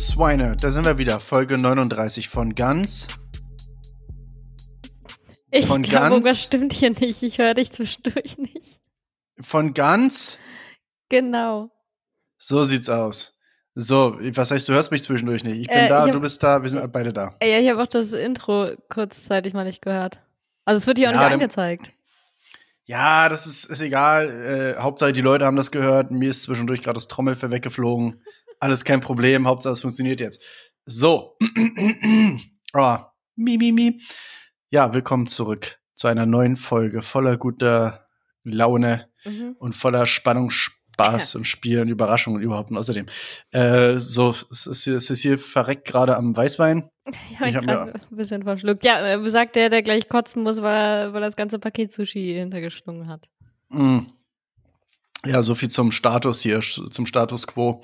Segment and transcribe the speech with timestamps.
[0.00, 1.20] So, ihr lieben Swine, da sind wir wieder.
[1.20, 3.08] Folge 39 von Ganz.
[5.50, 7.22] Ich Von glaube, ganz- irgendwas stimmt hier nicht.
[7.22, 8.80] Ich höre dich zwischendurch nicht.
[9.40, 10.38] Von Ganz.
[11.08, 11.70] Genau.
[12.38, 13.38] So sieht's aus.
[13.74, 15.58] So, was heißt, du hörst mich zwischendurch nicht.
[15.62, 17.36] Ich bin Äh, da, ich hab- du bist da, wir sind beide da.
[17.42, 20.22] Ja, ich habe auch das Intro kurzzeitig mal nicht gehört.
[20.64, 21.92] Also es wird hier auch Ja, nicht angezeigt.
[22.84, 24.74] Ja, das ist, ist egal.
[24.76, 26.10] Äh, Hauptsache, die Leute haben das gehört.
[26.10, 28.22] Mir ist zwischendurch gerade das Trommelfell weggeflogen.
[28.60, 29.46] Alles kein Problem.
[29.46, 30.42] Hauptsache, es funktioniert jetzt.
[30.84, 31.36] So.
[32.74, 32.98] oh,
[33.36, 34.00] mi, mi, mi.
[34.70, 38.06] Ja, willkommen zurück zu einer neuen Folge voller guter
[38.44, 39.56] Laune Mhm.
[39.58, 42.70] und voller Spannung, Spaß und Spiel und Überraschung und überhaupt.
[42.70, 43.04] Und außerdem,
[43.50, 46.90] äh, so, es ist hier, es ist hier verreckt gerade am Weißwein.
[47.30, 48.84] Ich habe Ich hab gerade ein bisschen verschluckt.
[48.84, 51.92] Ja, äh, sagt der, der gleich kotzen muss, weil er, weil er das ganze Paket
[51.92, 53.28] Sushi hintergeschlungen hat.
[53.70, 54.00] Mm.
[55.26, 57.82] Ja, so viel zum Status hier, zum Status quo.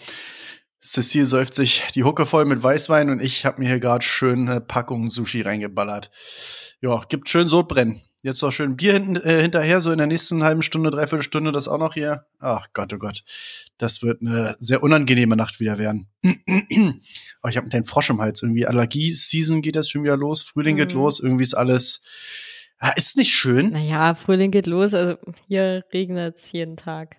[0.86, 4.48] Cecile säuft sich die Hucke voll mit Weißwein und ich habe mir hier gerade schön
[4.48, 6.10] eine Packung Sushi reingeballert.
[6.80, 8.02] Ja, gibt schön Sodbrennen.
[8.22, 11.52] Jetzt noch schön Bier hinten, äh, hinterher, so in der nächsten halben Stunde, dreiviertel Stunde
[11.52, 12.26] das auch noch hier.
[12.40, 13.22] Ach Gott, oh Gott.
[13.78, 16.08] Das wird eine sehr unangenehme Nacht wieder werden.
[16.24, 18.42] oh, ich habe einen Frosch im Hals.
[18.42, 20.42] Irgendwie Allergie-Season geht das schon wieder los.
[20.42, 21.00] Frühling geht Mhm.
[21.00, 21.20] los.
[21.20, 22.02] Irgendwie ist alles.
[22.78, 23.70] Ah, ist nicht schön.
[23.70, 24.92] Naja, Frühling geht los.
[24.94, 27.16] Also hier regnet es jeden Tag.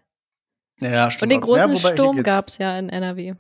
[0.80, 1.24] Ja, stimmt.
[1.24, 3.34] Und den großen ja, wobei, Sturm gab es ja in NRW.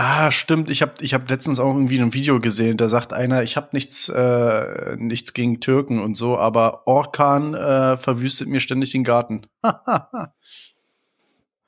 [0.00, 0.70] Ah, stimmt.
[0.70, 3.70] Ich habe ich hab letztens auch irgendwie ein Video gesehen, da sagt einer, ich habe
[3.72, 9.42] nichts, äh, nichts gegen Türken und so, aber Orkan äh, verwüstet mir ständig den Garten.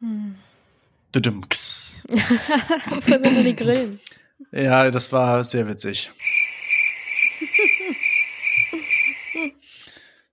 [0.03, 0.37] Hm.
[1.15, 2.07] Düdümks.
[2.09, 4.01] Wo sind denn die Grillen?
[4.51, 6.11] Ja, das war sehr witzig.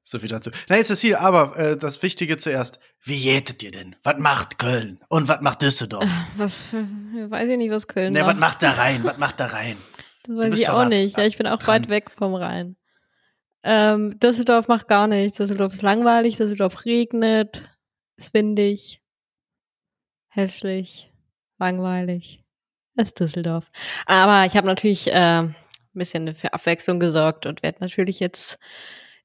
[0.09, 0.51] So viel dazu.
[0.69, 2.79] Na, ist das hier, aber äh, das Wichtige zuerst.
[3.03, 3.97] Wie jätet ihr denn?
[4.03, 5.01] Was macht Köln?
[5.09, 6.09] Und was macht Düsseldorf?
[6.37, 8.39] Was, weiß ich nicht, was Köln Ne, was macht.
[8.39, 9.03] macht da rein?
[9.03, 9.75] Was macht da rein?
[10.23, 11.17] Das weiß ich auch nicht.
[11.17, 11.81] Ja, ich bin auch dran.
[11.81, 12.77] weit weg vom Rhein.
[13.63, 15.39] Ähm, Düsseldorf macht gar nichts.
[15.39, 17.69] Düsseldorf ist langweilig, Düsseldorf regnet,
[18.15, 19.01] ist windig,
[20.29, 21.11] hässlich,
[21.59, 22.45] langweilig.
[22.95, 23.65] Das ist Düsseldorf.
[24.05, 25.55] Aber ich habe natürlich äh, ein
[25.91, 28.57] bisschen für Abwechslung gesorgt und werde natürlich jetzt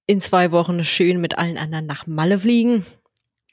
[0.07, 2.85] in zwei Wochen schön mit allen anderen nach Malle fliegen.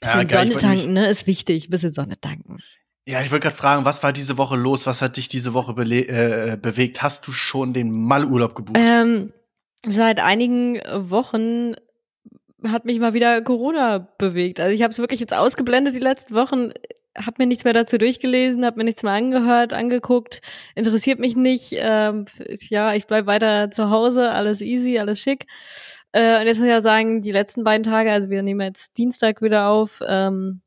[0.02, 1.08] Ja, Bisschen geil, ich Sonne tanken, ne?
[1.08, 1.70] Ist wichtig.
[1.70, 2.58] Bisschen Sonne tanken.
[3.06, 4.86] Ja, ich wollte gerade fragen, was war diese Woche los?
[4.86, 7.02] Was hat dich diese Woche äh, bewegt?
[7.02, 8.78] Hast du schon den Malurlaub gebucht?
[8.78, 9.32] Ähm,
[9.88, 11.74] seit einigen Wochen
[12.66, 14.60] hat mich mal wieder Corona bewegt.
[14.60, 16.72] Also ich habe es wirklich jetzt ausgeblendet die letzten Wochen,
[17.16, 20.42] habe mir nichts mehr dazu durchgelesen, habe mir nichts mehr angehört, angeguckt,
[20.74, 21.74] interessiert mich nicht.
[21.78, 22.26] Ähm,
[22.68, 25.46] ja, ich bleib weiter zu Hause, alles easy, alles schick.
[26.12, 28.96] Äh, und jetzt muss ich ja sagen, die letzten beiden Tage, also wir nehmen jetzt
[28.96, 30.62] Dienstag wieder auf, ähm,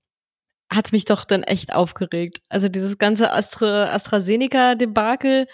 [0.72, 2.42] hat's mich doch dann echt aufgeregt.
[2.50, 5.48] Also dieses ganze Astra, AstraZeneca-Debakel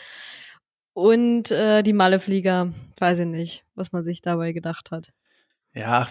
[0.94, 5.12] und äh, die Malleflieger, weiß ich nicht, was man sich dabei gedacht hat.
[5.76, 6.06] Ja,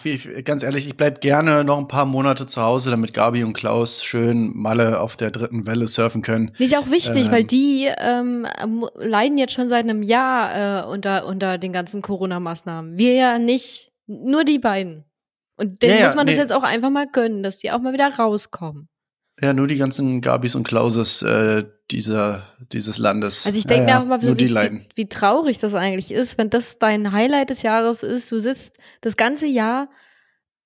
[0.44, 4.04] ganz ehrlich, ich bleib gerne noch ein paar Monate zu Hause, damit Gabi und Klaus
[4.04, 6.52] schön Malle auf der dritten Welle surfen können.
[6.58, 7.32] Nee, ist ja auch wichtig, Ähm.
[7.32, 8.46] weil die ähm,
[8.94, 12.96] leiden jetzt schon seit einem Jahr äh, unter, unter den ganzen Corona-Maßnahmen.
[12.98, 15.04] Wir ja nicht, nur die beiden.
[15.56, 16.42] Und denen Ja, muss man das nee.
[16.42, 18.88] jetzt auch einfach mal gönnen, dass die auch mal wieder rauskommen.
[19.40, 23.46] Ja, nur die ganzen Gabis und Klauses äh, dieser, dieses Landes.
[23.46, 24.80] Also ich denke ja, mir auch mal, nur so, die wie, leiden.
[24.94, 28.32] wie, wie traurig das eigentlich ist, wenn das dein Highlight des Jahres ist.
[28.32, 29.88] Du sitzt das ganze Jahr,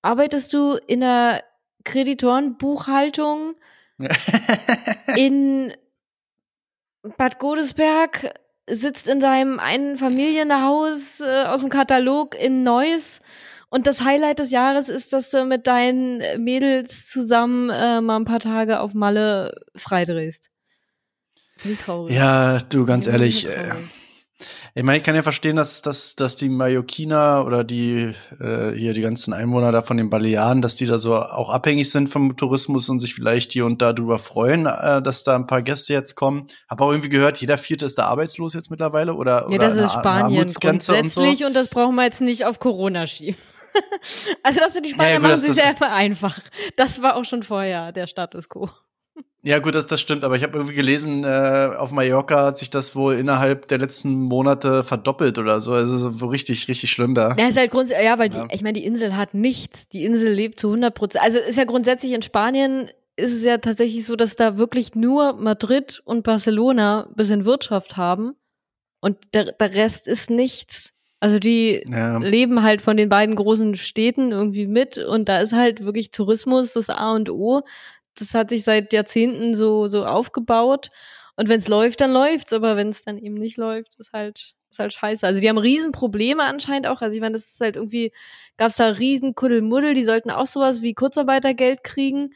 [0.00, 1.44] arbeitest du in der
[1.84, 3.56] Kreditorenbuchhaltung
[5.16, 5.74] in
[7.18, 8.34] Bad Godesberg,
[8.70, 13.20] sitzt in seinem einen Familienhaus äh, aus dem Katalog in Neuss.
[13.72, 18.26] Und das Highlight des Jahres ist, dass du mit deinen Mädels zusammen äh, mal ein
[18.26, 20.50] paar Tage auf Malle freidrehst.
[21.62, 22.14] Wie traurig.
[22.14, 23.72] ja, du, ganz Ja, ehrlich, äh,
[24.74, 28.92] ich meine, ich kann ja verstehen, dass, dass, dass die Mallorquiner oder die äh, hier
[28.92, 32.36] die ganzen Einwohner da von den Balearen, dass die da so auch abhängig sind vom
[32.36, 35.94] Tourismus und sich vielleicht hier und da drüber freuen, äh, dass da ein paar Gäste
[35.94, 36.46] jetzt kommen.
[36.68, 39.78] Hab auch irgendwie gehört, jeder Vierte ist da arbeitslos jetzt mittlerweile oder, Ja, oder das
[39.78, 41.20] eine ist eine Spanien Armutsgrenze und so.
[41.20, 43.38] grundsätzlich und, das brauchen wir jetzt nicht auf Corona schieben.
[44.42, 46.38] also das sind die Spanier Ja, ja, gut, machen das- sehr einfach.
[46.76, 48.68] Das war auch schon vorher der Status quo.
[49.44, 52.70] Ja, gut, das, das stimmt, aber ich habe irgendwie gelesen, äh, auf Mallorca hat sich
[52.70, 55.72] das wohl innerhalb der letzten Monate verdoppelt oder so.
[55.72, 57.34] Also so richtig, richtig schlimm da.
[57.36, 58.46] Ja, ist halt grundsätzlich, ja, weil Ja.
[58.46, 59.88] die, ich meine, die Insel hat nichts.
[59.88, 61.24] Die Insel lebt zu 100 Prozent.
[61.24, 65.32] Also ist ja grundsätzlich in Spanien ist es ja tatsächlich so, dass da wirklich nur
[65.34, 68.36] Madrid und Barcelona ein bisschen Wirtschaft haben
[69.00, 70.92] und der, der Rest ist nichts.
[71.22, 72.18] Also die Ja.
[72.18, 76.72] leben halt von den beiden großen Städten irgendwie mit und da ist halt wirklich Tourismus
[76.74, 77.62] das A und O.
[78.18, 80.90] Das hat sich seit Jahrzehnten so, so aufgebaut
[81.36, 82.52] Und wenn es läuft, dann läuft's.
[82.52, 85.26] Aber wenn es dann eben nicht läuft, ist halt, ist halt scheiße.
[85.26, 87.00] Also die haben Riesenprobleme anscheinend auch.
[87.02, 88.12] Also ich meine, das ist halt irgendwie,
[88.58, 92.34] gab's da riesen Kuddelmuddel, die sollten auch sowas wie Kurzarbeitergeld kriegen.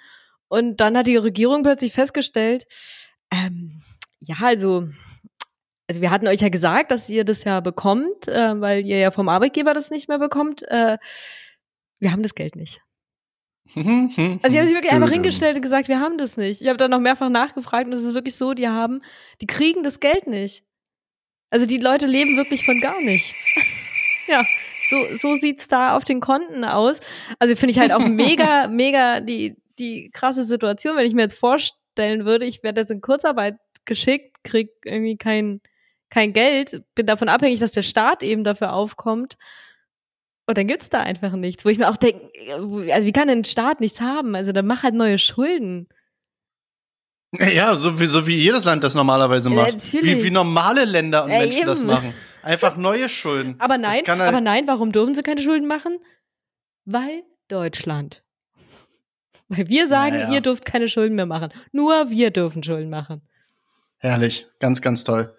[0.49, 2.67] Und dann hat die Regierung plötzlich festgestellt,
[3.33, 3.83] ähm,
[4.21, 4.89] ja, also,
[5.89, 9.11] also wir hatten euch ja gesagt, dass ihr das ja bekommt, äh, weil ihr ja
[9.11, 10.63] vom Arbeitgeber das nicht mehr bekommt.
[10.69, 10.99] Äh,
[11.99, 12.81] wir haben das Geld nicht.
[13.75, 16.61] Also sie haben sich wirklich einfach hingestellt und gesagt, wir haben das nicht.
[16.61, 19.03] Ich habe dann noch mehrfach nachgefragt und es ist wirklich so, die haben,
[19.41, 20.65] die kriegen das Geld nicht.
[21.51, 23.35] Also die Leute leben wirklich von gar nichts.
[24.29, 24.45] ja,
[24.89, 27.01] so, so sieht's da auf den Konten aus.
[27.39, 31.39] Also finde ich halt auch mega, mega die, die krasse Situation, wenn ich mir jetzt
[31.39, 35.61] vorstellen würde, ich werde jetzt in Kurzarbeit geschickt, krieg irgendwie kein,
[36.11, 39.37] kein Geld, bin davon abhängig, dass der Staat eben dafür aufkommt.
[40.47, 42.31] Und dann gibt's da einfach nichts, wo ich mir auch denke,
[42.93, 44.37] also wie kann denn ein Staat nichts haben?
[44.37, 45.89] Also dann mach halt neue Schulden.
[47.33, 49.93] Ja, so wie, so wie jedes Land das normalerweise macht.
[49.93, 51.67] Ja, wie, wie normale Länder und ja, Menschen eben.
[51.67, 52.15] das machen.
[52.43, 53.57] Einfach neue Schulden.
[53.59, 55.99] Aber nein, halt aber nein, warum dürfen sie keine Schulden machen?
[56.85, 58.23] Weil Deutschland.
[59.49, 61.53] Weil wir sagen, ja, ihr dürft keine Schulden mehr machen.
[61.73, 63.23] Nur wir dürfen Schulden machen.
[63.99, 65.35] Herrlich, ganz, ganz toll.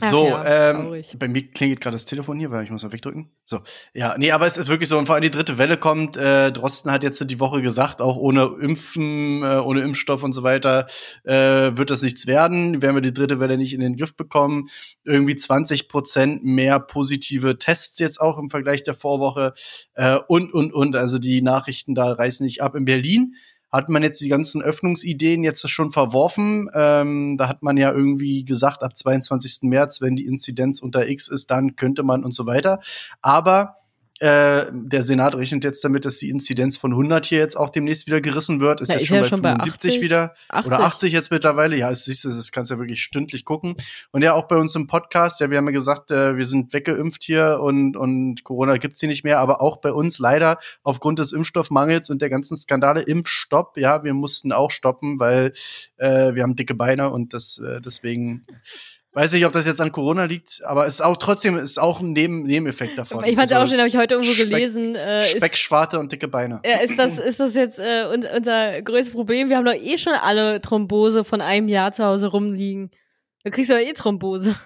[0.00, 3.30] So, ja, ähm, bei mir klingelt gerade das Telefon hier, weil ich muss mal wegdrücken.
[3.44, 3.60] So,
[3.94, 6.16] ja, nee, aber es ist wirklich so, und vor allem die dritte Welle kommt.
[6.16, 10.42] Äh, Drosten hat jetzt die Woche gesagt, auch ohne Impfen, äh, ohne Impfstoff und so
[10.42, 10.86] weiter,
[11.24, 11.32] äh,
[11.76, 12.82] wird das nichts werden.
[12.82, 14.68] Werden wir die dritte Welle nicht in den Griff bekommen.
[15.04, 19.52] Irgendwie 20 Prozent mehr positive Tests jetzt auch im Vergleich der Vorwoche
[19.94, 20.96] äh, und und und.
[20.96, 22.74] Also die Nachrichten da reißen nicht ab.
[22.74, 23.34] In Berlin
[23.72, 26.70] hat man jetzt die ganzen Öffnungsideen jetzt schon verworfen.
[26.74, 29.62] Ähm, da hat man ja irgendwie gesagt, ab 22.
[29.62, 32.80] März, wenn die Inzidenz unter X ist, dann könnte man und so weiter.
[33.22, 33.81] Aber
[34.22, 38.06] äh, der Senat rechnet jetzt damit, dass die Inzidenz von 100 hier jetzt auch demnächst
[38.06, 38.80] wieder gerissen wird.
[38.80, 40.66] Ist ja, jetzt schon ja bei schon 75 bei 80, wieder 80.
[40.66, 41.76] oder 80 jetzt mittlerweile.
[41.76, 43.74] Ja, es siehst du, das kannst du ja wirklich stündlich gucken.
[44.12, 46.72] Und ja, auch bei uns im Podcast, ja, wir haben ja gesagt, äh, wir sind
[46.72, 51.18] weggeimpft hier und, und Corona gibt's hier nicht mehr, aber auch bei uns leider aufgrund
[51.18, 55.52] des Impfstoffmangels und der ganzen Skandale Impfstopp, ja, wir mussten auch stoppen, weil
[55.96, 58.44] äh, wir haben dicke Beine und das äh, deswegen
[59.14, 62.00] Weiß nicht, ob das jetzt an Corona liegt, aber es ist auch trotzdem ist auch
[62.00, 63.22] ein Neben Nebeneffekt davon.
[63.24, 64.94] Ich fand also, auch schon, habe ich heute irgendwo Speck, gelesen.
[64.94, 66.62] Äh, Speckschwarte und dicke Beine.
[66.64, 69.50] Ja, ist das ist das jetzt äh, unser größtes Problem?
[69.50, 72.90] Wir haben doch eh schon alle Thrombose von einem Jahr zu Hause rumliegen.
[73.44, 74.56] Da kriegst du ja eh Thrombose.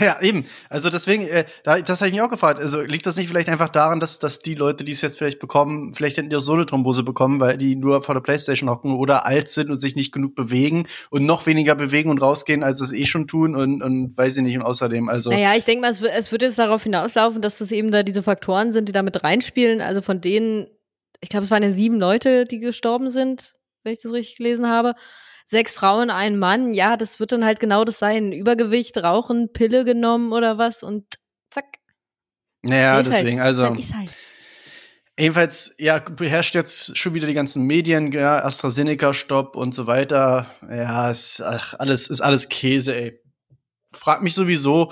[0.00, 0.46] Ja, eben.
[0.70, 2.60] Also deswegen, äh, da, das habe ich mich auch gefragt.
[2.60, 5.38] Also liegt das nicht vielleicht einfach daran, dass, dass die Leute, die es jetzt vielleicht
[5.38, 8.70] bekommen, vielleicht hätten die auch so eine Thrombose bekommen, weil die nur vor der Playstation
[8.70, 12.62] hocken oder alt sind und sich nicht genug bewegen und noch weniger bewegen und rausgehen,
[12.62, 14.56] als es eh schon tun und, und weiß ich nicht.
[14.56, 15.30] Und außerdem, also.
[15.30, 18.22] Naja, ich denke mal, es es wird jetzt darauf hinauslaufen, dass das eben da diese
[18.22, 19.80] Faktoren sind, die da mit reinspielen.
[19.80, 20.66] Also von denen,
[21.20, 24.66] ich glaube, es waren ja sieben Leute, die gestorben sind, wenn ich das richtig gelesen
[24.68, 24.94] habe
[25.46, 28.32] sechs Frauen, ein Mann, ja, das wird dann halt genau das sein.
[28.32, 31.06] Übergewicht, Rauchen, Pille genommen oder was und
[31.50, 31.78] zack.
[32.62, 33.48] Naja, ist deswegen, halt.
[33.48, 33.64] also.
[33.66, 34.12] Halt.
[35.18, 40.46] Jedenfalls, ja, beherrscht jetzt schon wieder die ganzen Medien, ja, AstraZeneca-Stopp und so weiter.
[40.70, 43.20] Ja, ist, ach, alles, ist alles Käse, ey.
[43.92, 44.90] Frag mich sowieso,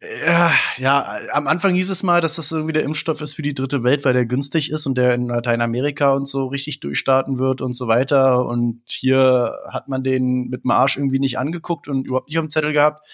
[0.00, 3.54] ja, ja, am Anfang hieß es mal, dass das irgendwie der Impfstoff ist für die
[3.54, 7.60] dritte Welt, weil der günstig ist und der in Lateinamerika und so richtig durchstarten wird
[7.60, 8.46] und so weiter.
[8.46, 12.44] Und hier hat man den mit dem Arsch irgendwie nicht angeguckt und überhaupt nicht auf
[12.44, 13.06] dem Zettel gehabt.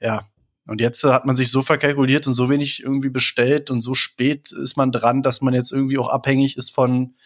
[0.00, 0.28] Ja.
[0.66, 4.52] Und jetzt hat man sich so verkalkuliert und so wenig irgendwie bestellt und so spät
[4.52, 7.16] ist man dran, dass man jetzt irgendwie auch abhängig ist von,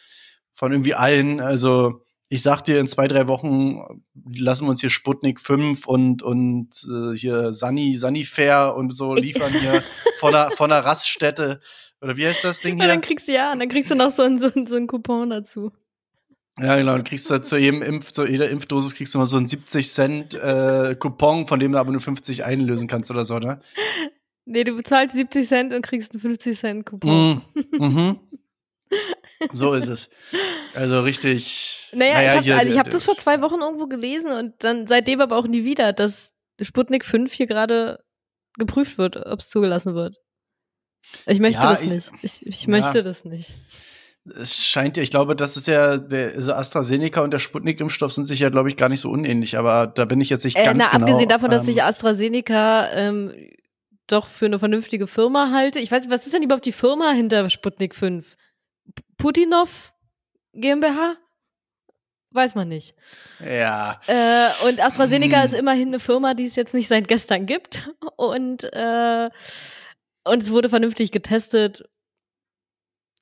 [0.55, 1.41] von irgendwie allen.
[1.41, 3.83] Also, ich sag dir, in zwei, drei Wochen
[4.25, 9.15] lassen wir uns hier Sputnik 5 und, und äh, hier Sunny, Sunny Fair und so
[9.15, 9.85] liefern hier
[10.19, 11.61] von der, von der Raststätte.
[12.01, 12.87] Oder wie heißt das Ding hier?
[12.87, 15.29] Ja, dann kriegst du ja, dann kriegst du noch so einen, so, so einen Coupon
[15.29, 15.73] dazu.
[16.59, 19.37] Ja, genau, dann kriegst du zu jedem Impf, zu jeder Impfdosis kriegst du mal so
[19.37, 23.41] einen 70 Cent äh, Coupon, von dem du aber nur 50 einlösen kannst oder so,
[23.41, 23.61] ne?
[24.47, 27.43] Nee, du bezahlst 70 Cent und kriegst einen 50 Cent Coupon.
[27.55, 28.21] Mm, mhm.
[29.51, 30.09] So ist es.
[30.75, 31.91] Also richtig.
[31.93, 35.21] Naja, naja ich habe also hab das vor zwei Wochen irgendwo gelesen und dann seitdem
[35.21, 38.03] aber auch nie wieder, dass Sputnik 5 hier gerade
[38.59, 40.17] geprüft wird, ob es zugelassen wird.
[41.27, 42.13] Ich möchte ja, das ich, nicht.
[42.23, 43.05] Ich, ich möchte ja.
[43.05, 43.55] das nicht.
[44.39, 48.27] Es scheint ja, ich glaube, das ist ja, der also AstraZeneca und der Sputnik-Impfstoff sind
[48.27, 50.65] sich ja, glaube ich, gar nicht so unähnlich, aber da bin ich jetzt nicht äh,
[50.65, 51.07] ganz na, genau.
[51.07, 53.33] Abgesehen davon, dass ähm, AstraZeneca ähm,
[54.07, 55.81] doch für eine vernünftige Firma halte.
[55.81, 58.37] Ich weiß nicht, was ist denn überhaupt die Firma hinter Sputnik 5?
[59.17, 59.93] Putinov
[60.55, 61.17] GmbH?
[62.31, 62.95] Weiß man nicht.
[63.41, 64.01] Ja.
[64.07, 65.47] Äh, und AstraZeneca hm.
[65.47, 67.91] ist immerhin eine Firma, die es jetzt nicht seit gestern gibt.
[68.17, 69.31] Und, äh,
[70.25, 71.85] und es wurde vernünftig getestet.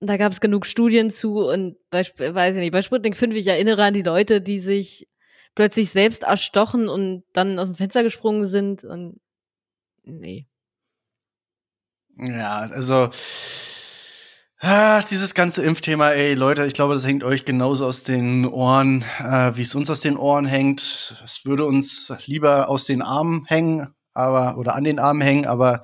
[0.00, 3.46] Da gab es genug Studien zu und bei, weiß ich nicht, bei Sputnik 5, ich
[3.46, 5.08] erinnere an die Leute, die sich
[5.54, 9.20] plötzlich selbst erstochen und dann aus dem Fenster gesprungen sind und
[10.04, 10.46] nee.
[12.16, 13.10] Ja, also
[14.62, 19.06] Ah, dieses ganze Impfthema, ey, Leute, ich glaube, das hängt euch genauso aus den Ohren,
[19.18, 21.16] äh, wie es uns aus den Ohren hängt.
[21.24, 25.80] Es würde uns lieber aus den Armen hängen, aber, oder an den Armen hängen, aber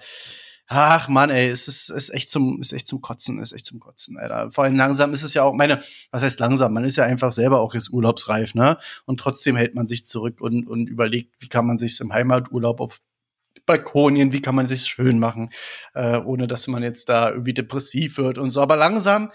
[0.66, 3.80] ach Mann, ey, es ist, ist echt zum, ist echt zum Kotzen, ist echt zum
[3.80, 4.50] Kotzen, Alter.
[4.52, 6.74] Vor allem langsam ist es ja auch, meine, was heißt langsam?
[6.74, 8.76] Man ist ja einfach selber auch jetzt urlaubsreif, ne?
[9.06, 12.80] Und trotzdem hält man sich zurück und, und überlegt, wie kann man sich im Heimaturlaub
[12.80, 13.00] auf
[13.66, 15.50] Balkonien, wie kann man sich schön machen,
[15.94, 18.60] äh, ohne dass man jetzt da irgendwie depressiv wird und so.
[18.60, 19.30] Aber langsam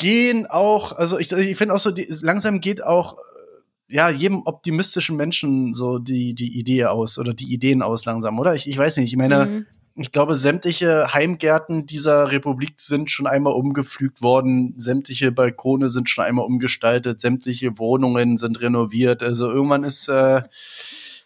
[0.00, 4.42] gehen auch, also ich, ich finde auch so, die, langsam geht auch äh, ja, jedem
[4.46, 8.54] optimistischen Menschen so die, die Idee aus oder die Ideen aus langsam, oder?
[8.54, 9.66] Ich, ich weiß nicht, ich meine, mhm.
[9.96, 16.24] ich glaube, sämtliche Heimgärten dieser Republik sind schon einmal umgepflügt worden, sämtliche Balkone sind schon
[16.24, 19.22] einmal umgestaltet, sämtliche Wohnungen sind renoviert.
[19.22, 20.42] Also irgendwann ist, äh,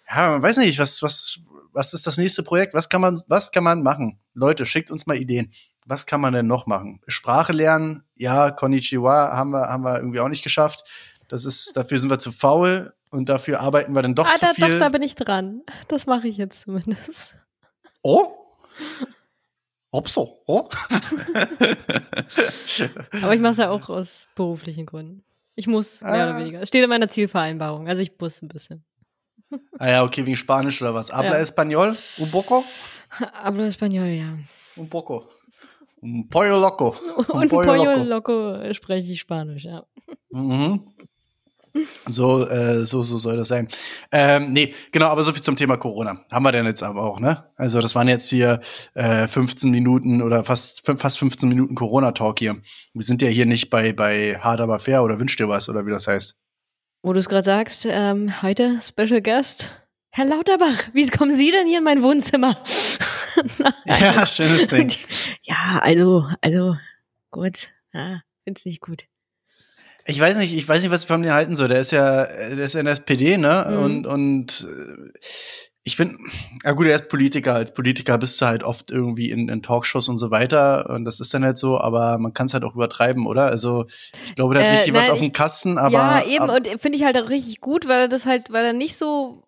[0.08, 1.40] ja, man weiß nicht, was, was,
[1.74, 2.72] was ist das nächste Projekt?
[2.72, 4.18] Was kann man, was kann man machen?
[4.32, 5.52] Leute, schickt uns mal Ideen.
[5.86, 7.00] Was kann man denn noch machen?
[7.06, 10.84] Sprache lernen, ja, Konnichiwa haben wir, haben wir irgendwie auch nicht geschafft.
[11.28, 14.46] Das ist, dafür sind wir zu faul und dafür arbeiten wir dann doch ah, zu
[14.46, 14.70] da, viel.
[14.70, 15.62] Doch, da bin ich dran.
[15.88, 17.36] Das mache ich jetzt zumindest.
[18.02, 18.24] Oh?
[19.90, 20.68] Ob so, oh?
[23.22, 25.22] Aber ich mache es ja auch aus beruflichen Gründen.
[25.54, 26.30] Ich muss, mehr ah.
[26.30, 26.62] oder weniger.
[26.62, 27.88] Es steht in meiner Zielvereinbarung.
[27.88, 28.84] Also ich muss ein bisschen.
[29.78, 31.12] Ah ja, okay, wegen Spanisch oder was?
[31.12, 31.42] Habla ja.
[31.42, 31.96] Español?
[32.18, 32.64] Un poco?
[33.42, 34.36] Habla Español, ja.
[34.76, 35.28] Un poco.
[36.02, 36.96] Un pollo loco.
[37.28, 38.32] Un, Un pollo, pollo loco.
[38.32, 39.84] loco spreche ich Spanisch, ja.
[40.30, 40.94] Mhm.
[42.06, 43.68] So, äh, so, so soll das sein.
[44.12, 46.20] Ähm, nee, genau, aber so viel zum Thema Corona.
[46.30, 47.44] Haben wir denn jetzt aber auch, ne?
[47.56, 48.60] Also, das waren jetzt hier
[48.94, 52.56] äh, 15 Minuten oder fast, fast 15 Minuten Corona-Talk hier.
[52.92, 55.84] Wir sind ja hier nicht bei, bei Hard aber fair oder wünscht dir was oder
[55.84, 56.38] wie das heißt.
[57.04, 59.68] Wo du es gerade sagst, ähm, heute Special Guest.
[60.08, 62.64] Herr Lauterbach, wie kommen Sie denn hier in mein Wohnzimmer?
[63.84, 64.90] ja, schönes Ding.
[65.42, 66.78] Ja, also, also,
[67.30, 67.68] gut.
[67.92, 69.04] Ja, find's nicht gut.
[70.06, 71.68] Ich weiß nicht, ich weiß nicht, was ich von mir halten soll.
[71.68, 73.66] Der ist ja, der ist ja in der SPD, ne?
[73.68, 73.78] Mhm.
[73.82, 75.18] Und, und äh,
[75.86, 76.16] ich finde,
[76.64, 77.54] ja gut, er ist Politiker.
[77.54, 80.88] Als Politiker bist du halt oft irgendwie in, in Talkshows und so weiter.
[80.88, 83.46] Und das ist dann halt so, aber man kann es halt auch übertreiben, oder?
[83.46, 83.84] Also
[84.24, 85.92] ich glaube, der hat äh, richtig nein, was auf dem Kasten, aber.
[85.92, 88.64] Ja, eben, ab, und finde ich halt auch richtig gut, weil er das halt, weil
[88.64, 89.44] er nicht so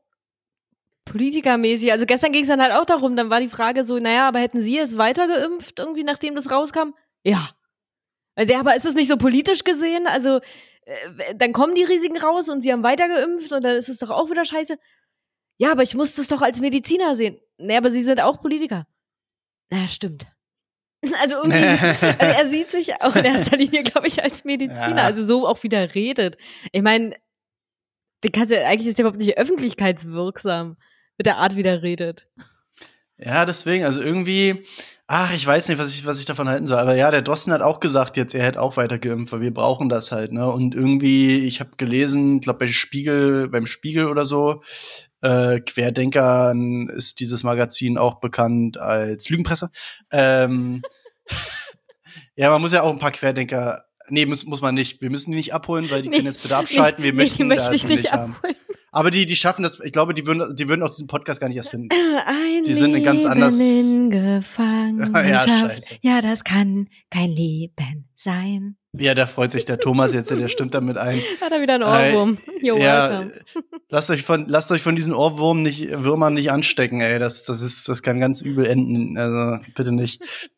[1.07, 4.29] politikermäßig, also gestern ging es dann halt auch darum, dann war die Frage so, naja,
[4.29, 6.91] aber hätten Sie es weitergeimpft, irgendwie, nachdem das rauskam?
[7.25, 7.51] Ja.
[8.35, 10.07] Also, ja, aber ist das nicht so politisch gesehen?
[10.07, 10.41] Also,
[10.85, 14.11] äh, dann kommen die Risiken raus und sie haben weitergeimpft und dann ist es doch
[14.11, 14.77] auch wieder scheiße.
[15.59, 17.39] Ja, aber ich muss das doch als Mediziner sehen.
[17.59, 18.87] Nee, aber Sie sind auch Politiker.
[19.71, 20.27] Na, stimmt.
[21.21, 21.59] Also irgendwie,
[22.19, 25.05] also er sieht sich auch in erster Linie, glaube ich, als Mediziner, ja.
[25.05, 26.37] also so auch wieder redet.
[26.73, 27.15] Ich meine,
[28.25, 30.77] ja, eigentlich ist der überhaupt nicht öffentlichkeitswirksam
[31.17, 32.29] mit der Art, wie der redet.
[33.19, 34.65] Ja, deswegen, also irgendwie,
[35.07, 36.79] ach, ich weiß nicht, was ich, was ich davon halten soll.
[36.79, 39.55] Aber ja, der Drosten hat auch gesagt, jetzt er hätte auch weiter geimpft, weil wir
[39.55, 40.51] brauchen das halt, ne?
[40.51, 44.63] Und irgendwie, ich habe gelesen, glaube bei Spiegel, beim Spiegel oder so,
[45.23, 49.71] äh, Querdenkern ist dieses Magazin auch bekannt als Lügenpresse.
[50.11, 50.83] Ähm,
[52.37, 53.85] ja, man muss ja auch ein paar Querdenker.
[54.09, 55.01] Nee, muss, muss man nicht.
[55.03, 57.03] Wir müssen die nicht abholen, weil die nee, können jetzt bitte abschalten.
[57.03, 58.37] Wir nee, möchten möchte das nicht, haben.
[58.97, 61.49] Aber die, die schaffen das, ich glaube, die würden, die würden auch diesen Podcast gar
[61.49, 61.91] nicht erst finden.
[62.27, 63.61] Ein die sind ganz anders.
[63.61, 65.97] In ja, scheiße.
[66.01, 68.79] ja, das kann kein Leben sein.
[68.95, 71.21] Ja, da freut sich der Thomas jetzt, der stimmt damit ein.
[71.43, 72.39] Hat er wieder einen Ohrwurm.
[72.63, 73.27] Äh, ja,
[73.91, 77.19] lasst euch von, lasst euch von diesen Ohrwurm nicht, Würmern nicht anstecken, ey.
[77.19, 79.19] Das, das ist, das kann ganz übel enden.
[79.19, 80.23] Also, bitte nicht.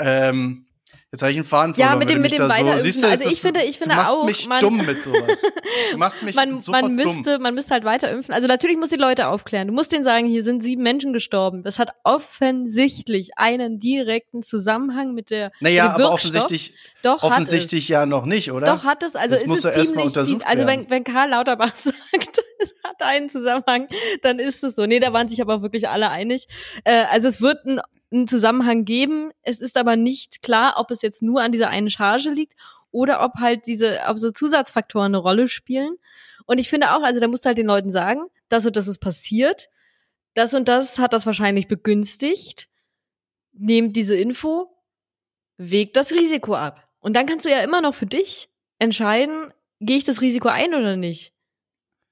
[0.00, 0.67] Ähm,
[1.10, 1.92] Jetzt habe ich einen Faden verloren.
[1.94, 4.00] Ja, mit dem, mit dem Weiter so, siehst du, Also ich finde, ich finde du
[4.02, 5.42] machst auch, mich man, dumm mit sowas.
[5.92, 7.42] Du machst mich man, man müsste, dumm.
[7.42, 8.34] man müsste halt weiter impfen.
[8.34, 9.68] Also natürlich muss die Leute aufklären.
[9.68, 11.62] Du musst denen sagen, hier sind sieben Menschen gestorben.
[11.62, 15.50] Das hat offensichtlich einen direkten Zusammenhang mit der.
[15.60, 18.66] Naja, aber offensichtlich, Doch, offensichtlich ja noch nicht, oder?
[18.66, 19.16] Doch hat es.
[19.16, 22.42] Also das ist muss es erstmal untersucht Also wenn, wenn Karl Lauterbach sagt,
[22.98, 23.88] es hat einen Zusammenhang,
[24.22, 24.86] dann ist es so.
[24.86, 26.46] Nee, da waren sich aber wirklich alle einig.
[26.84, 29.30] Äh, also es wird ein einen Zusammenhang geben.
[29.42, 32.54] Es ist aber nicht klar, ob es jetzt nur an dieser einen Charge liegt
[32.90, 35.96] oder ob halt diese, ob so Zusatzfaktoren eine Rolle spielen.
[36.46, 38.88] Und ich finde auch, also da musst du halt den Leuten sagen, das und das
[38.88, 39.68] ist passiert.
[40.34, 42.68] Das und das hat das wahrscheinlich begünstigt.
[43.52, 44.70] Nehmt diese Info,
[45.56, 46.88] wägt das Risiko ab.
[47.00, 50.74] Und dann kannst du ja immer noch für dich entscheiden, gehe ich das Risiko ein
[50.74, 51.32] oder nicht.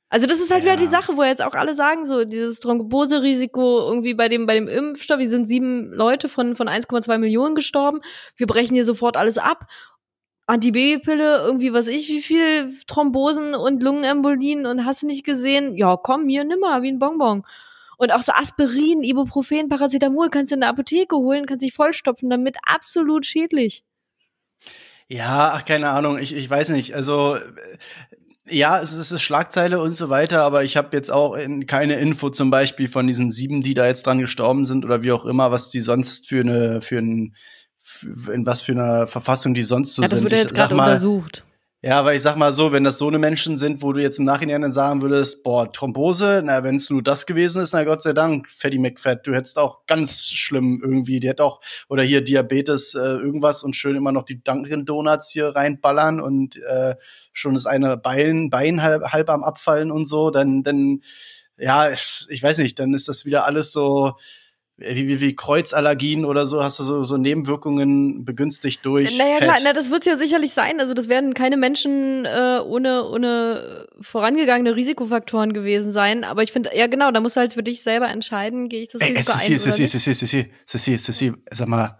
[0.08, 0.72] Also das ist halt ja.
[0.72, 4.54] wieder die Sache, wo jetzt auch alle sagen, so dieses Thromboserisiko irgendwie bei dem bei
[4.54, 8.00] dem Impfstoff, hier sind sieben Leute von von 1,2 Millionen gestorben.
[8.36, 9.66] Wir brechen hier sofort alles ab.
[10.46, 15.76] Antibabypille, irgendwie was ich, wie viel Thrombosen und Lungenembolien und hast du nicht gesehen?
[15.76, 17.44] Ja, komm, hier nimmer, wie ein Bonbon.
[17.98, 22.30] Und auch so Aspirin, Ibuprofen, Paracetamol kannst du in der Apotheke holen, kannst dich vollstopfen,
[22.30, 23.84] damit absolut schädlich.
[25.08, 26.94] Ja, ach, keine Ahnung, ich, ich weiß nicht.
[26.94, 27.38] Also,
[28.48, 31.96] ja, es ist, es Schlagzeile und so weiter, aber ich habe jetzt auch in, keine
[31.96, 35.24] Info zum Beispiel von diesen sieben, die da jetzt dran gestorben sind oder wie auch
[35.24, 37.34] immer, was die sonst für eine, für ein,
[37.78, 40.24] für, in was für einer Verfassung die sonst so ja, das sind.
[40.24, 41.44] wird ja jetzt gerade untersucht.
[41.86, 44.18] Ja, aber ich sag mal so, wenn das so eine Menschen sind, wo du jetzt
[44.18, 47.84] im Nachhinein dann sagen würdest, boah, Thrombose, na, wenn es nur das gewesen ist, na
[47.84, 52.02] Gott sei Dank, Fatty McFat, du hättest auch ganz schlimm irgendwie, die hätte auch, oder
[52.02, 56.96] hier Diabetes, äh, irgendwas und schön immer noch die Dunkin Donuts hier reinballern und äh,
[57.32, 61.02] schon ist eine Bein, Bein halb, halb am Abfallen und so, dann, dann,
[61.56, 64.16] ja, ich weiß nicht, dann ist das wieder alles so,
[64.78, 69.16] wie, wie, wie Kreuzallergien oder so, hast du so, so Nebenwirkungen begünstigt durch.
[69.16, 69.44] Naja, Fett.
[69.44, 70.80] klar, na, das wird ja sicherlich sein.
[70.80, 76.24] Also das werden keine Menschen äh, ohne, ohne vorangegangene Risikofaktoren gewesen sein.
[76.24, 78.88] Aber ich finde, ja genau, da musst du halt für dich selber entscheiden, gehe ich
[78.88, 79.86] das Ey, Risiko Sissi, ein Sissi.
[79.86, 81.98] Sissi, Sissi, Sissi, Sissi, sag mal,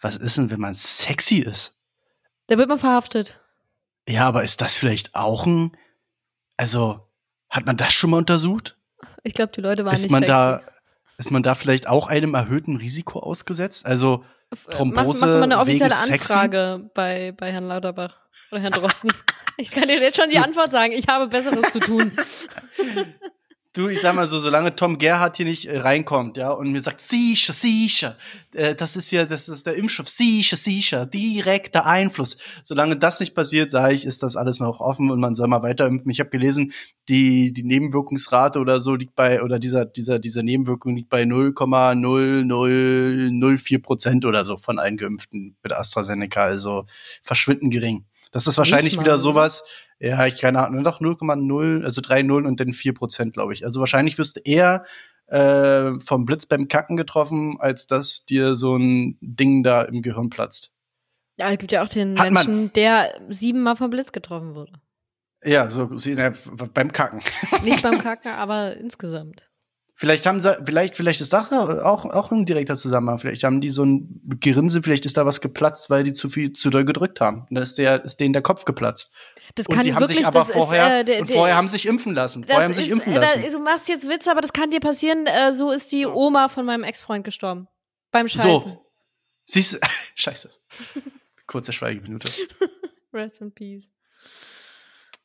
[0.00, 1.76] was ist denn, wenn man sexy ist?
[2.46, 3.40] Da wird man verhaftet.
[4.08, 5.76] Ja, aber ist das vielleicht auch ein,
[6.56, 7.00] also,
[7.48, 8.76] hat man das schon mal untersucht?
[9.24, 10.32] Ich glaube, die Leute waren Ist nicht man sexy.
[10.32, 10.62] da,
[11.22, 13.86] ist man da vielleicht auch einem erhöhten Risiko ausgesetzt?
[13.86, 16.32] Also, äh, Thrombose Mach, mach mal eine offizielle sexy?
[16.32, 18.16] Anfrage bei, bei Herrn Lauterbach
[18.50, 19.12] oder Herrn Drosten.
[19.56, 20.92] ich kann dir jetzt schon die Antwort sagen.
[20.92, 22.10] Ich habe Besseres zu tun.
[23.74, 26.82] Du, ich sag mal so, solange Tom Gerhardt hier nicht äh, reinkommt, ja, und mir
[26.82, 28.18] sagt, sicher, sicher,
[28.52, 32.36] äh, das ist ja, das ist der Impfstoff, sicher, sicher, direkter Einfluss.
[32.62, 35.62] Solange das nicht passiert, sage ich, ist das alles noch offen und man soll mal
[35.62, 36.10] weiter impfen.
[36.10, 36.74] Ich habe gelesen,
[37.08, 43.80] die, die Nebenwirkungsrate oder so liegt bei, oder dieser, dieser, dieser Nebenwirkung liegt bei 0,0004
[43.80, 46.84] Prozent oder so von allen Geimpften mit AstraZeneca, also
[47.22, 48.04] verschwindend gering.
[48.32, 49.62] Das ist wahrscheinlich wieder sowas,
[50.00, 53.64] ja, ich keine Ahnung, doch 0,0, also 3 Nullen und dann 4 Prozent, glaube ich.
[53.64, 54.84] Also wahrscheinlich wirst du eher
[55.26, 60.28] äh, vom Blitz beim Kacken getroffen, als dass dir so ein Ding da im Gehirn
[60.30, 60.72] platzt.
[61.38, 64.72] Ja, es gibt ja auch den Hat man- Menschen, der siebenmal vom Blitz getroffen wurde.
[65.44, 65.88] Ja, so
[66.74, 67.20] beim Kacken.
[67.64, 69.48] Nicht beim Kacken, aber insgesamt.
[69.94, 73.18] Vielleicht haben sie, vielleicht, vielleicht ist das auch, auch ein direkter Zusammenhang.
[73.18, 76.52] Vielleicht haben die so ein Gerinse, vielleicht ist da was geplatzt, weil die zu viel
[76.52, 77.42] zu doll gedrückt haben.
[77.42, 79.12] Und dann ist der, ist denen der Kopf geplatzt.
[79.54, 81.86] Das Und kann die haben wirklich, sich aber vorher, ist, äh, und vorher haben sich
[81.86, 82.44] impfen lassen.
[82.44, 83.42] Vorher haben sich ist, impfen äh, lassen.
[83.42, 85.26] Da, du machst jetzt Witze, aber das kann dir passieren.
[85.26, 87.68] Äh, so ist die Oma von meinem Ex-Freund gestorben.
[88.10, 88.50] Beim Scheißen.
[88.50, 88.86] So.
[89.44, 89.78] Siehst du,
[90.14, 90.50] scheiße.
[91.46, 92.28] Kurze Schweigeminute.
[93.12, 93.91] Rest in peace.